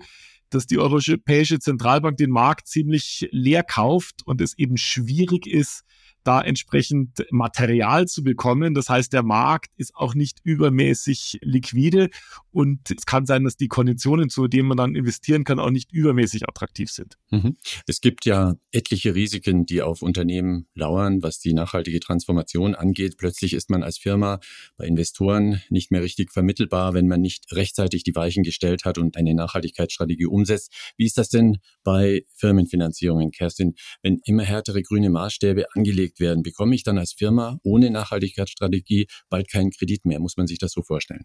dass 0.50 0.68
die 0.68 0.78
Europäische 0.78 1.60
Zentralbank 1.60 2.18
den 2.18 2.32
Markt 2.32 2.68
ziemlich 2.68 3.30
leer 3.32 3.64
kauft 3.64 4.24
und 4.26 4.42
es 4.42 4.58
eben 4.58 4.76
schwierig 4.76 5.48
ist, 5.48 5.84
da 6.24 6.42
entsprechend 6.42 7.26
Material 7.32 8.08
zu 8.08 8.24
bekommen. 8.24 8.74
Das 8.74 8.90
heißt, 8.90 9.14
der 9.14 9.24
Markt 9.24 9.72
ist 9.78 9.96
auch 9.96 10.14
nicht 10.14 10.40
übermäßig 10.44 11.40
liquide 11.42 12.10
und 12.52 12.92
es 12.92 13.06
kann 13.06 13.26
sein, 13.26 13.44
dass 13.44 13.56
die 13.56 13.68
Konditionen, 13.68 14.30
zu 14.30 14.48
denen 14.48 14.68
man 14.68 14.78
dann 14.78 14.96
investieren 14.96 15.44
kann, 15.44 15.60
auch 15.60 15.70
nicht 15.70 15.92
übermäßig 15.92 16.50
attraktiv 16.50 16.92
sind. 16.92 17.18
Mhm. 17.30 17.56
Es 17.86 18.02
gibt 18.02 18.26
ja 18.26 18.56
etliche 18.72 19.16
Risiken, 19.16 19.66
die 19.66 19.82
auf 19.82 20.02
Unternehmen 20.02 20.68
lauern, 20.74 21.24
was 21.24 21.40
die 21.40 21.54
nachhaltige 21.54 22.00
Transformation 22.00 22.76
angeht. 22.76 23.18
Plötzlich 23.18 23.54
ist 23.54 23.70
man 23.70 23.84
als 23.84 23.98
Firma 23.98 24.40
bei 24.76 24.86
Investoren 24.86 25.62
nicht 25.70 25.92
mehr 25.92 26.02
richtig 26.02 26.32
vermittelbar, 26.32 26.94
wenn 26.94 27.08
man 27.08 27.22
nicht 27.22 27.52
rechtzeitig 27.54 28.04
die 28.04 28.16
Weichen 28.16 28.44
gestellt 28.44 28.86
hat 28.86 28.98
und 28.98 29.18
eine 29.18 29.34
Nachhaltigkeitsstrategie 29.34 30.26
umsetzt. 30.26 30.74
Wie 30.98 31.06
ist 31.06 31.18
das 31.18 31.30
denn 31.30 31.58
bei 31.84 32.24
Firmenfinanzierungen, 32.36 33.32
Kerstin? 33.32 33.76
Wenn 34.02 34.20
immer 34.26 34.44
härtere 34.44 34.82
grüne 34.82 35.10
Maßstäbe 35.10 35.66
angelegt 35.74 36.17
abgedeckt 36.18 36.20
werden, 36.20 36.44
bekomme 36.44 36.76
ich 36.76 36.84
dann 36.84 36.98
als 36.98 37.14
Firma 37.14 37.60
ohne 37.64 37.90
Nachhaltigkeitsstrategie 37.90 39.08
bald 39.30 39.50
keinen 39.50 39.72
Kredit 39.72 40.06
mehr. 40.06 40.20
Muss 40.20 40.38
man 40.38 40.48
sich 40.48 40.60
das 40.60 40.72
so 40.72 40.82
vorstellen? 40.82 41.24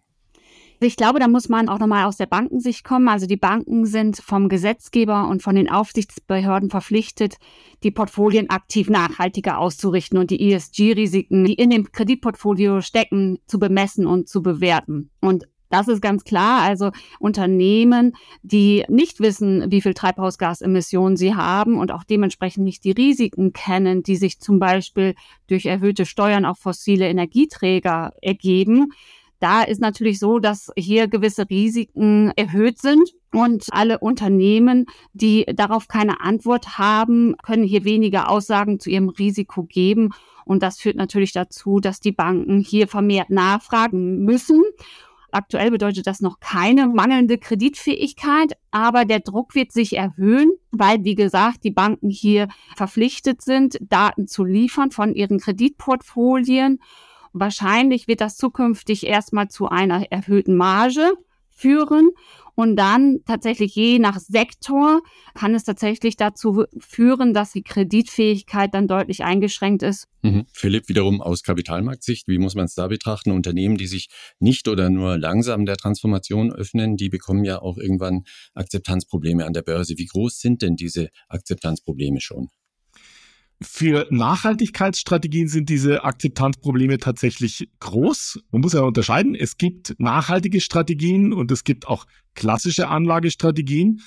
Ich 0.79 0.97
glaube, 0.97 1.19
da 1.19 1.27
muss 1.27 1.49
man 1.49 1.69
auch 1.69 1.79
nochmal 1.79 2.05
aus 2.05 2.17
der 2.17 2.25
Bankensicht 2.25 2.83
kommen. 2.83 3.07
Also 3.07 3.25
die 3.25 3.37
Banken 3.37 3.85
sind 3.85 4.17
vom 4.17 4.49
Gesetzgeber 4.49 5.27
und 5.29 5.41
von 5.41 5.55
den 5.55 5.69
Aufsichtsbehörden 5.69 6.69
verpflichtet, 6.69 7.37
die 7.83 7.91
Portfolien 7.91 8.49
aktiv 8.49 8.89
nachhaltiger 8.89 9.59
auszurichten 9.59 10.19
und 10.19 10.29
die 10.29 10.51
ESG-Risiken, 10.51 11.45
die 11.45 11.53
in 11.53 11.69
dem 11.69 11.91
Kreditportfolio 11.91 12.81
stecken, 12.81 13.39
zu 13.47 13.59
bemessen 13.59 14.05
und 14.05 14.27
zu 14.27 14.41
bewerten. 14.41 15.09
Und 15.21 15.45
das 15.73 15.87
ist 15.87 16.01
ganz 16.01 16.23
klar. 16.23 16.61
Also 16.61 16.91
Unternehmen, 17.19 18.15
die 18.43 18.85
nicht 18.89 19.19
wissen, 19.19 19.71
wie 19.71 19.81
viel 19.81 19.95
Treibhausgasemissionen 19.95 21.17
sie 21.17 21.33
haben 21.33 21.79
und 21.79 21.91
auch 21.91 22.03
dementsprechend 22.03 22.63
nicht 22.63 22.83
die 22.83 22.91
Risiken 22.91 23.53
kennen, 23.53 24.03
die 24.03 24.15
sich 24.15 24.39
zum 24.39 24.59
Beispiel 24.59 25.15
durch 25.47 25.65
erhöhte 25.65 26.05
Steuern 26.05 26.45
auf 26.45 26.59
fossile 26.59 27.07
Energieträger 27.07 28.13
ergeben. 28.21 28.91
Da 29.39 29.63
ist 29.63 29.81
natürlich 29.81 30.19
so, 30.19 30.39
dass 30.39 30.71
hier 30.77 31.07
gewisse 31.07 31.49
Risiken 31.49 32.31
erhöht 32.35 32.79
sind. 32.79 33.09
Und 33.33 33.65
alle 33.71 33.97
Unternehmen, 33.97 34.85
die 35.13 35.43
darauf 35.55 35.87
keine 35.87 36.21
Antwort 36.21 36.77
haben, 36.77 37.35
können 37.41 37.63
hier 37.63 37.83
weniger 37.83 38.29
Aussagen 38.29 38.79
zu 38.79 38.91
ihrem 38.91 39.09
Risiko 39.09 39.63
geben. 39.63 40.11
Und 40.45 40.61
das 40.61 40.79
führt 40.79 40.97
natürlich 40.97 41.31
dazu, 41.33 41.79
dass 41.79 41.99
die 41.99 42.11
Banken 42.11 42.59
hier 42.59 42.87
vermehrt 42.87 43.31
nachfragen 43.31 44.23
müssen. 44.23 44.61
Aktuell 45.33 45.71
bedeutet 45.71 46.07
das 46.07 46.21
noch 46.21 46.39
keine 46.39 46.87
mangelnde 46.87 47.37
Kreditfähigkeit, 47.37 48.53
aber 48.71 49.05
der 49.05 49.19
Druck 49.19 49.55
wird 49.55 49.71
sich 49.71 49.95
erhöhen, 49.95 50.51
weil, 50.71 51.03
wie 51.03 51.15
gesagt, 51.15 51.63
die 51.63 51.71
Banken 51.71 52.09
hier 52.09 52.47
verpflichtet 52.75 53.41
sind, 53.41 53.77
Daten 53.81 54.27
zu 54.27 54.43
liefern 54.43 54.91
von 54.91 55.15
ihren 55.15 55.39
Kreditportfolien. 55.39 56.79
Wahrscheinlich 57.33 58.07
wird 58.07 58.21
das 58.21 58.37
zukünftig 58.37 59.07
erstmal 59.07 59.47
zu 59.47 59.67
einer 59.67 60.11
erhöhten 60.11 60.55
Marge 60.55 61.13
führen. 61.53 62.11
Und 62.55 62.75
dann 62.75 63.19
tatsächlich 63.25 63.73
je 63.75 63.97
nach 63.97 64.19
Sektor 64.19 65.01
kann 65.33 65.55
es 65.55 65.63
tatsächlich 65.63 66.17
dazu 66.17 66.65
führen, 66.77 67.33
dass 67.33 67.51
die 67.51 67.63
Kreditfähigkeit 67.63 68.73
dann 68.73 68.87
deutlich 68.87 69.23
eingeschränkt 69.23 69.81
ist. 69.81 70.07
Mhm. 70.21 70.45
Philipp, 70.53 70.87
wiederum 70.87 71.21
aus 71.21 71.41
Kapitalmarktsicht, 71.41 72.27
wie 72.27 72.37
muss 72.37 72.53
man 72.53 72.65
es 72.65 72.75
da 72.75 72.87
betrachten? 72.87 73.31
Unternehmen, 73.31 73.77
die 73.77 73.87
sich 73.87 74.09
nicht 74.39 74.67
oder 74.67 74.91
nur 74.91 75.17
langsam 75.17 75.65
der 75.65 75.77
Transformation 75.77 76.53
öffnen, 76.53 76.95
die 76.95 77.09
bekommen 77.09 77.43
ja 77.43 77.59
auch 77.59 77.77
irgendwann 77.77 78.23
Akzeptanzprobleme 78.53 79.45
an 79.45 79.53
der 79.53 79.63
Börse. 79.63 79.97
Wie 79.97 80.05
groß 80.05 80.37
sind 80.37 80.61
denn 80.61 80.75
diese 80.75 81.09
Akzeptanzprobleme 81.29 82.21
schon? 82.21 82.49
Für 83.61 84.07
Nachhaltigkeitsstrategien 84.09 85.47
sind 85.47 85.69
diese 85.69 86.03
Akzeptanzprobleme 86.03 86.97
tatsächlich 86.97 87.69
groß. 87.79 88.43
Man 88.51 88.61
muss 88.61 88.73
ja 88.73 88.81
unterscheiden. 88.81 89.35
Es 89.35 89.57
gibt 89.57 89.95
nachhaltige 89.99 90.59
Strategien 90.59 91.31
und 91.31 91.51
es 91.51 91.63
gibt 91.63 91.87
auch 91.87 92.05
klassische 92.35 92.89
Anlagestrategien. 92.89 94.01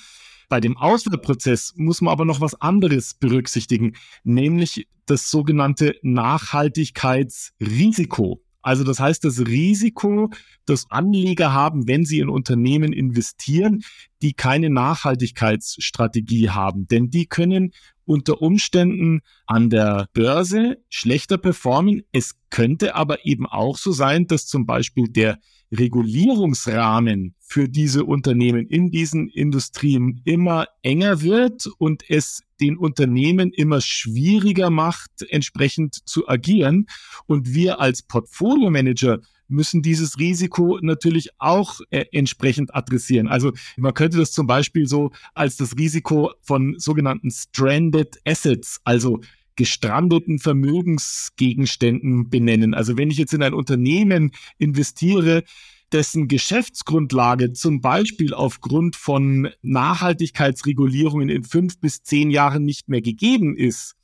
Bei 0.49 0.59
dem 0.59 0.77
Auswahlprozess 0.77 1.73
muss 1.75 2.01
man 2.01 2.11
aber 2.11 2.25
noch 2.25 2.39
was 2.39 2.61
anderes 2.61 3.15
berücksichtigen, 3.15 3.95
nämlich 4.23 4.87
das 5.05 5.29
sogenannte 5.29 5.95
Nachhaltigkeitsrisiko. 6.03 8.41
Also 8.61 8.83
das 8.83 8.99
heißt, 8.99 9.23
das 9.23 9.39
Risiko, 9.39 10.29
das 10.65 10.89
Anleger 10.89 11.53
haben, 11.53 11.87
wenn 11.87 12.05
sie 12.05 12.19
in 12.19 12.29
Unternehmen 12.29 12.91
investieren, 12.91 13.83
die 14.21 14.33
keine 14.33 14.69
Nachhaltigkeitsstrategie 14.69 16.49
haben. 16.49 16.87
Denn 16.87 17.09
die 17.09 17.27
können 17.27 17.71
unter 18.05 18.41
Umständen 18.41 19.21
an 19.45 19.69
der 19.69 20.07
Börse 20.13 20.77
schlechter 20.89 21.37
performen. 21.37 22.03
Es 22.11 22.35
könnte 22.49 22.95
aber 22.95 23.25
eben 23.25 23.45
auch 23.45 23.77
so 23.77 23.91
sein, 23.91 24.27
dass 24.27 24.47
zum 24.47 24.65
Beispiel 24.65 25.07
der 25.07 25.39
Regulierungsrahmen 25.71 27.35
für 27.39 27.67
diese 27.67 28.05
Unternehmen 28.05 28.67
in 28.67 28.89
diesen 28.89 29.27
Industrien 29.27 30.21
immer 30.23 30.67
enger 30.81 31.21
wird 31.21 31.67
und 31.77 32.09
es 32.09 32.43
den 32.59 32.77
Unternehmen 32.77 33.51
immer 33.51 33.81
schwieriger 33.81 34.69
macht, 34.69 35.11
entsprechend 35.29 35.95
zu 36.07 36.27
agieren. 36.27 36.87
Und 37.25 37.53
wir 37.53 37.79
als 37.79 38.01
Portfolio-Manager 38.03 39.19
müssen 39.47 39.81
dieses 39.81 40.19
Risiko 40.19 40.79
natürlich 40.81 41.29
auch 41.37 41.79
äh, 41.89 42.05
entsprechend 42.11 42.75
adressieren. 42.75 43.27
Also 43.27 43.53
man 43.77 43.93
könnte 43.93 44.17
das 44.17 44.31
zum 44.31 44.47
Beispiel 44.47 44.87
so 44.87 45.11
als 45.33 45.57
das 45.57 45.77
Risiko 45.77 46.31
von 46.41 46.75
sogenannten 46.77 47.31
Stranded 47.31 48.19
Assets, 48.25 48.81
also 48.83 49.21
gestrandeten 49.55 50.39
Vermögensgegenständen 50.39 52.29
benennen. 52.29 52.73
Also 52.73 52.97
wenn 52.97 53.09
ich 53.09 53.17
jetzt 53.17 53.33
in 53.33 53.43
ein 53.43 53.53
Unternehmen 53.53 54.31
investiere, 54.57 55.43
dessen 55.91 56.27
Geschäftsgrundlage 56.27 57.53
zum 57.53 57.81
Beispiel 57.81 58.33
aufgrund 58.33 58.95
von 58.95 59.49
Nachhaltigkeitsregulierungen 59.61 61.29
in 61.29 61.43
fünf 61.43 61.79
bis 61.79 62.03
zehn 62.03 62.29
Jahren 62.29 62.65
nicht 62.65 62.89
mehr 62.89 63.01
gegeben 63.01 63.55
ist, 63.55 63.95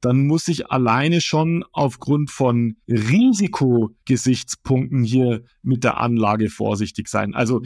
dann 0.00 0.26
muss 0.26 0.48
ich 0.48 0.70
alleine 0.70 1.20
schon 1.20 1.64
aufgrund 1.72 2.30
von 2.30 2.76
Risikogesichtspunkten 2.88 5.04
hier 5.04 5.44
mit 5.62 5.84
der 5.84 5.98
Anlage 5.98 6.48
vorsichtig 6.50 7.08
sein. 7.08 7.34
Also 7.34 7.62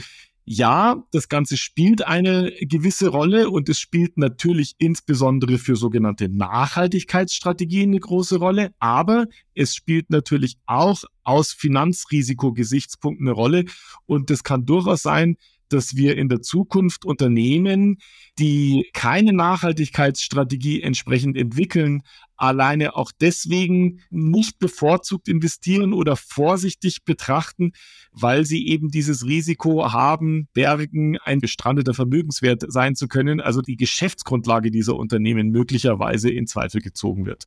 ja, 0.49 1.03
das 1.11 1.29
Ganze 1.29 1.57
spielt 1.57 2.07
eine 2.07 2.53
gewisse 2.61 3.09
Rolle 3.09 3.51
und 3.51 3.69
es 3.69 3.81
spielt 3.81 4.17
natürlich 4.17 4.77
insbesondere 4.79 5.59
für 5.59 5.75
sogenannte 5.75 6.29
Nachhaltigkeitsstrategien 6.29 7.91
eine 7.91 7.99
große 7.99 8.39
Rolle, 8.39 8.73
aber 8.79 9.27
es 9.55 9.75
spielt 9.75 10.09
natürlich 10.11 10.57
auch 10.65 11.03
aus 11.25 11.53
Finanzrisikogesichtspunkten 11.53 13.27
eine 13.27 13.35
Rolle 13.35 13.65
und 14.07 14.31
es 14.31 14.45
kann 14.45 14.65
durchaus 14.65 15.03
sein, 15.03 15.37
dass 15.69 15.97
wir 15.97 16.17
in 16.17 16.29
der 16.29 16.43
Zukunft 16.43 17.05
Unternehmen, 17.05 17.99
die 18.39 18.89
keine 18.93 19.33
Nachhaltigkeitsstrategie 19.33 20.83
entsprechend 20.83 21.37
entwickeln, 21.37 22.03
alleine 22.37 22.97
auch 22.97 23.13
deswegen 23.21 24.01
nicht 24.11 24.59
bevorzugt 24.59 25.29
investieren 25.29 25.93
oder 25.93 26.17
vorsichtig 26.17 27.05
betrachten, 27.05 27.73
weil 28.13 28.45
sie 28.45 28.67
eben 28.67 28.89
dieses 28.89 29.25
Risiko 29.25 29.93
haben, 29.93 30.49
bergen, 30.53 31.19
ein 31.25 31.41
gestrandeter 31.41 31.95
Vermögenswert 31.95 32.65
sein 32.69 32.95
zu 32.95 33.09
können, 33.09 33.41
also 33.41 33.63
die 33.63 33.77
Geschäftsgrundlage 33.77 34.71
dieser 34.71 34.97
Unternehmen 34.97 35.51
möglicherweise 35.51 36.31
in 36.31 36.47
Zweifel 36.47 36.81
gezogen 36.81 37.27
wird. 37.27 37.45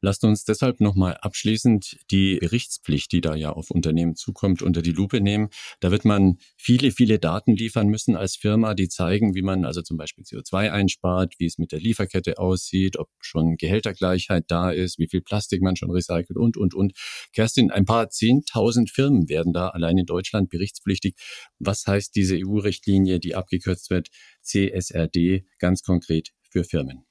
Lasst 0.00 0.24
uns 0.24 0.44
deshalb 0.44 0.80
nochmal 0.80 1.16
abschließend 1.20 1.98
die 2.10 2.38
Berichtspflicht, 2.38 3.12
die 3.12 3.20
da 3.20 3.34
ja 3.34 3.52
auf 3.52 3.70
Unternehmen 3.70 4.16
zukommt, 4.16 4.62
unter 4.62 4.82
die 4.82 4.92
Lupe 4.92 5.20
nehmen. 5.20 5.48
Da 5.80 5.90
wird 5.90 6.04
man 6.04 6.38
viele, 6.56 6.90
viele 6.90 7.18
Daten 7.18 7.54
liefern 7.54 7.88
müssen 7.88 8.16
als 8.16 8.36
Firma, 8.36 8.74
die 8.74 8.88
zeigen, 8.88 9.34
wie 9.34 9.42
man 9.42 9.64
also 9.64 9.82
zum 9.82 9.96
Beispiel 9.96 10.24
CO2 10.24 10.70
einspart, 10.70 11.34
wie 11.38 11.46
es 11.46 11.58
mit 11.58 11.72
der 11.72 11.80
Lieferkette 11.80 12.38
aussieht, 12.38 12.98
ob 12.98 13.08
schon 13.20 13.56
Gehältergleichheit 13.56 14.44
da 14.48 14.70
ist, 14.70 14.98
wie 14.98 15.08
viel 15.08 15.20
Plastik 15.20 15.62
man 15.62 15.76
schon 15.76 15.90
recycelt 15.90 16.36
und, 16.36 16.56
und, 16.56 16.74
und. 16.74 16.92
Kerstin, 17.32 17.70
ein 17.70 17.84
paar 17.84 18.10
zehntausend 18.10 18.90
Firmen 18.90 19.28
werden 19.28 19.52
da 19.52 19.68
allein 19.68 19.98
in 19.98 20.06
Deutschland 20.06 20.50
berichtspflichtig. 20.50 21.14
Was 21.58 21.86
heißt 21.86 22.14
diese 22.16 22.36
EU-Richtlinie, 22.36 23.20
die 23.20 23.34
abgekürzt 23.34 23.90
wird, 23.90 24.08
CSRD, 24.42 25.44
ganz 25.58 25.82
konkret 25.82 26.30
für 26.50 26.64
Firmen? 26.64 27.09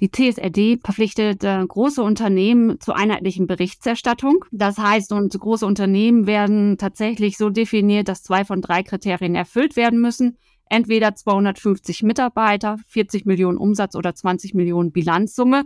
Die 0.00 0.10
CSRD 0.10 0.78
verpflichtet 0.82 1.44
äh, 1.44 1.64
große 1.66 2.02
Unternehmen 2.02 2.80
zur 2.80 2.96
einheitlichen 2.96 3.46
Berichterstattung. 3.46 4.44
Das 4.50 4.78
heißt, 4.78 5.12
und 5.12 5.38
große 5.38 5.66
Unternehmen 5.66 6.26
werden 6.26 6.78
tatsächlich 6.78 7.36
so 7.36 7.50
definiert, 7.50 8.08
dass 8.08 8.22
zwei 8.22 8.44
von 8.44 8.62
drei 8.62 8.82
Kriterien 8.82 9.34
erfüllt 9.34 9.76
werden 9.76 10.00
müssen. 10.00 10.38
Entweder 10.68 11.14
250 11.14 12.02
Mitarbeiter, 12.02 12.78
40 12.88 13.26
Millionen 13.26 13.58
Umsatz 13.58 13.94
oder 13.94 14.14
20 14.14 14.54
Millionen 14.54 14.90
Bilanzsumme. 14.90 15.64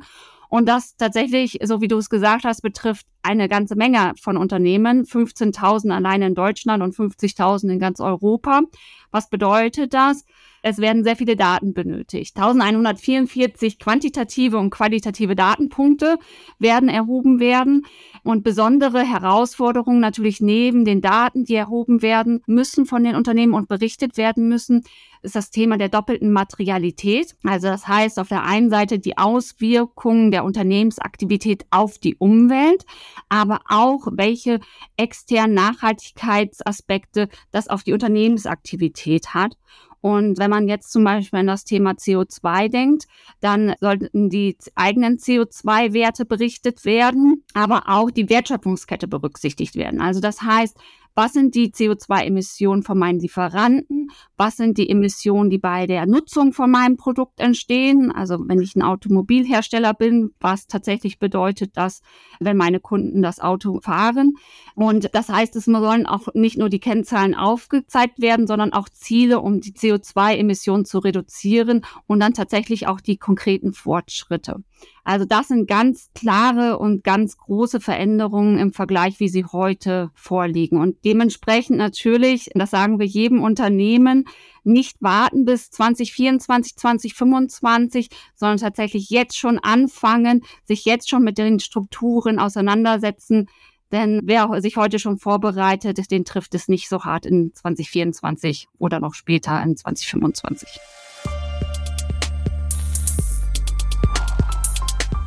Und 0.48 0.68
das 0.68 0.96
tatsächlich, 0.96 1.58
so 1.62 1.80
wie 1.80 1.88
du 1.88 1.96
es 1.96 2.10
gesagt 2.10 2.44
hast, 2.44 2.62
betrifft 2.62 3.06
eine 3.26 3.48
ganze 3.48 3.76
Menge 3.76 4.12
von 4.20 4.36
Unternehmen, 4.36 5.04
15.000 5.04 5.90
alleine 5.90 6.28
in 6.28 6.34
Deutschland 6.34 6.82
und 6.82 6.94
50.000 6.94 7.72
in 7.72 7.78
ganz 7.78 8.00
Europa. 8.00 8.62
Was 9.10 9.28
bedeutet 9.28 9.94
das? 9.94 10.24
Es 10.68 10.78
werden 10.78 11.04
sehr 11.04 11.14
viele 11.14 11.36
Daten 11.36 11.74
benötigt. 11.74 12.36
1144 12.36 13.78
quantitative 13.78 14.58
und 14.58 14.70
qualitative 14.70 15.36
Datenpunkte 15.36 16.18
werden 16.58 16.88
erhoben 16.88 17.38
werden. 17.38 17.86
Und 18.24 18.42
besondere 18.42 19.02
Herausforderungen 19.02 20.00
natürlich 20.00 20.40
neben 20.40 20.84
den 20.84 21.00
Daten, 21.00 21.44
die 21.44 21.54
erhoben 21.54 22.02
werden 22.02 22.42
müssen 22.46 22.84
von 22.84 23.04
den 23.04 23.14
Unternehmen 23.14 23.54
und 23.54 23.68
berichtet 23.68 24.16
werden 24.16 24.48
müssen, 24.48 24.82
ist 25.22 25.36
das 25.36 25.50
Thema 25.50 25.76
der 25.78 25.88
doppelten 25.88 26.32
Materialität. 26.32 27.36
Also 27.44 27.68
das 27.68 27.86
heißt 27.86 28.18
auf 28.18 28.28
der 28.28 28.42
einen 28.42 28.68
Seite 28.68 28.98
die 28.98 29.18
Auswirkungen 29.18 30.32
der 30.32 30.44
Unternehmensaktivität 30.44 31.66
auf 31.70 31.98
die 31.98 32.16
Umwelt, 32.16 32.84
aber 33.28 33.60
auch 33.68 34.06
welche 34.12 34.60
externen 34.96 35.54
Nachhaltigkeitsaspekte 35.54 37.28
das 37.50 37.68
auf 37.68 37.82
die 37.82 37.92
Unternehmensaktivität 37.92 39.34
hat. 39.34 39.56
Und 40.00 40.38
wenn 40.38 40.50
man 40.50 40.68
jetzt 40.68 40.92
zum 40.92 41.02
Beispiel 41.02 41.40
an 41.40 41.48
das 41.48 41.64
Thema 41.64 41.92
CO2 41.92 42.68
denkt, 42.68 43.06
dann 43.40 43.74
sollten 43.80 44.30
die 44.30 44.56
eigenen 44.76 45.18
CO2-Werte 45.18 46.24
berichtet 46.24 46.84
werden, 46.84 47.42
aber 47.54 47.88
auch 47.88 48.10
die 48.10 48.28
Wertschöpfungskette 48.28 49.08
berücksichtigt 49.08 49.74
werden. 49.74 50.00
Also 50.00 50.20
das 50.20 50.42
heißt, 50.42 50.76
was 51.16 51.32
sind 51.32 51.54
die 51.54 51.70
CO2-Emissionen 51.72 52.82
von 52.82 52.98
meinen 52.98 53.20
Lieferanten, 53.20 54.10
was 54.36 54.58
sind 54.58 54.76
die 54.76 54.90
Emissionen, 54.90 55.48
die 55.48 55.58
bei 55.58 55.86
der 55.86 56.04
Nutzung 56.06 56.52
von 56.52 56.70
meinem 56.70 56.98
Produkt 56.98 57.40
entstehen. 57.40 58.12
Also 58.12 58.38
wenn 58.46 58.60
ich 58.60 58.76
ein 58.76 58.82
Automobilhersteller 58.82 59.94
bin, 59.94 60.32
was 60.40 60.66
tatsächlich 60.66 61.18
bedeutet 61.18 61.76
das, 61.76 62.02
wenn 62.38 62.58
meine 62.58 62.80
Kunden 62.80 63.22
das 63.22 63.40
Auto 63.40 63.80
fahren. 63.80 64.34
Und 64.74 65.14
das 65.14 65.30
heißt, 65.30 65.56
es 65.56 65.64
sollen 65.64 66.06
auch 66.06 66.28
nicht 66.34 66.58
nur 66.58 66.68
die 66.68 66.80
Kennzahlen 66.80 67.34
aufgezeigt 67.34 68.20
werden, 68.20 68.46
sondern 68.46 68.74
auch 68.74 68.90
Ziele, 68.90 69.40
um 69.40 69.62
die 69.62 69.72
CO2-Emissionen 69.72 70.84
zu 70.84 70.98
reduzieren 70.98 71.80
und 72.06 72.20
dann 72.20 72.34
tatsächlich 72.34 72.88
auch 72.88 73.00
die 73.00 73.16
konkreten 73.16 73.72
Fortschritte. 73.72 74.62
Also 75.04 75.24
das 75.24 75.48
sind 75.48 75.68
ganz 75.68 76.10
klare 76.14 76.78
und 76.78 77.04
ganz 77.04 77.36
große 77.36 77.80
Veränderungen 77.80 78.58
im 78.58 78.72
Vergleich, 78.72 79.20
wie 79.20 79.28
sie 79.28 79.44
heute 79.44 80.10
vorliegen. 80.14 80.80
Und 80.80 81.04
dementsprechend 81.04 81.78
natürlich, 81.78 82.50
das 82.54 82.70
sagen 82.70 82.98
wir 82.98 83.06
jedem 83.06 83.40
Unternehmen, 83.42 84.24
nicht 84.64 84.96
warten 85.00 85.44
bis 85.44 85.70
2024, 85.70 86.76
2025, 86.76 88.08
sondern 88.34 88.58
tatsächlich 88.58 89.08
jetzt 89.10 89.38
schon 89.38 89.60
anfangen, 89.60 90.42
sich 90.64 90.84
jetzt 90.84 91.08
schon 91.08 91.22
mit 91.22 91.38
den 91.38 91.60
Strukturen 91.60 92.40
auseinandersetzen. 92.40 93.48
Denn 93.92 94.22
wer 94.24 94.60
sich 94.60 94.76
heute 94.76 94.98
schon 94.98 95.18
vorbereitet, 95.18 96.10
den 96.10 96.24
trifft 96.24 96.54
es 96.56 96.66
nicht 96.66 96.88
so 96.88 97.04
hart 97.04 97.26
in 97.26 97.54
2024 97.54 98.66
oder 98.78 98.98
noch 98.98 99.14
später 99.14 99.62
in 99.62 99.76
2025. 99.76 100.80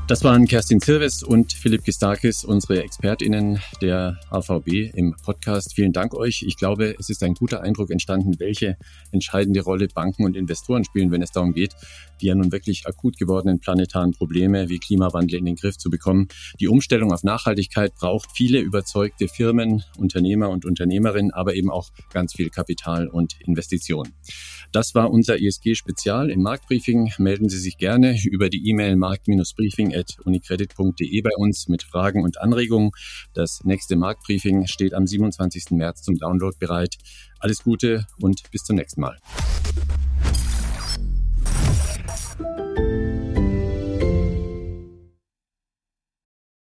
Das 0.10 0.24
waren 0.24 0.48
Kerstin 0.48 0.80
Silves 0.80 1.22
und 1.22 1.54
Philipp 1.54 1.84
Gistakis, 1.84 2.44
unsere 2.44 2.84
ExpertInnen 2.84 3.60
der 3.80 4.18
AVB 4.32 4.90
im 4.96 5.16
Podcast. 5.24 5.76
Vielen 5.76 5.94
Dank 5.94 6.16
euch. 6.16 6.42
Ich 6.42 6.58
glaube, 6.58 6.96
es 6.98 7.12
ist 7.12 7.22
ein 7.22 7.36
guter 7.36 7.62
Eindruck 7.62 7.92
entstanden, 7.92 8.40
welche 8.40 8.76
entscheidende 9.12 9.62
Rolle 9.62 9.88
Banken 9.88 10.26
und 10.26 10.36
Investoren 10.36 10.84
spielen, 10.84 11.12
wenn 11.12 11.22
es 11.22 11.30
darum 11.30 11.54
geht, 11.54 11.76
die 12.22 12.26
ja 12.26 12.34
nun 12.34 12.52
wirklich 12.52 12.88
akut 12.88 13.20
gewordenen 13.20 13.60
planetaren 13.60 14.14
Probleme 14.14 14.68
wie 14.68 14.80
Klimawandel 14.80 15.38
in 15.38 15.46
den 15.46 15.56
Griff 15.56 15.78
zu 15.78 15.92
bekommen. 15.92 16.28
Die 16.60 16.68
Umstellung 16.68 17.14
auf 17.14 17.22
Nachhaltigkeit 17.22 17.94
braucht 17.94 18.32
viele 18.34 18.62
überzeugte 18.62 19.28
Firmen, 19.28 19.84
Unternehmer 20.00 20.50
und 20.50 20.66
Unternehmerinnen, 20.66 21.30
aber 21.30 21.54
eben 21.54 21.70
auch 21.70 21.92
ganz 22.12 22.34
viel 22.34 22.50
Kapital 22.50 23.08
und 23.10 23.40
Investitionen. 23.42 24.12
Das 24.72 24.94
war 24.94 25.10
unser 25.12 25.42
ESG-Spezial 25.42 26.30
im 26.30 26.42
Marktbriefing. 26.42 27.14
Melden 27.18 27.50
Sie 27.50 27.58
sich 27.58 27.78
gerne 27.78 28.18
über 28.24 28.50
die 28.50 28.70
E-Mail 28.70 28.96
unicredit.de 30.26 31.22
bei 31.22 31.32
uns 31.38 31.68
mit 31.68 31.84
Fragen 31.84 32.24
und 32.24 32.40
Anregungen. 32.42 32.92
Das 33.34 33.62
nächste 33.64 33.96
Marktbriefing 33.96 34.68
steht 34.68 34.94
am 34.94 35.06
27. 35.06 35.72
März 35.72 36.02
zum 36.02 36.16
Download 36.16 36.56
bereit. 36.60 36.96
Alles 37.40 37.64
Gute 37.64 38.06
und 38.20 38.50
bis 38.52 38.64
zum 38.64 38.76
nächsten 38.76 39.02
Mal. 39.02 39.18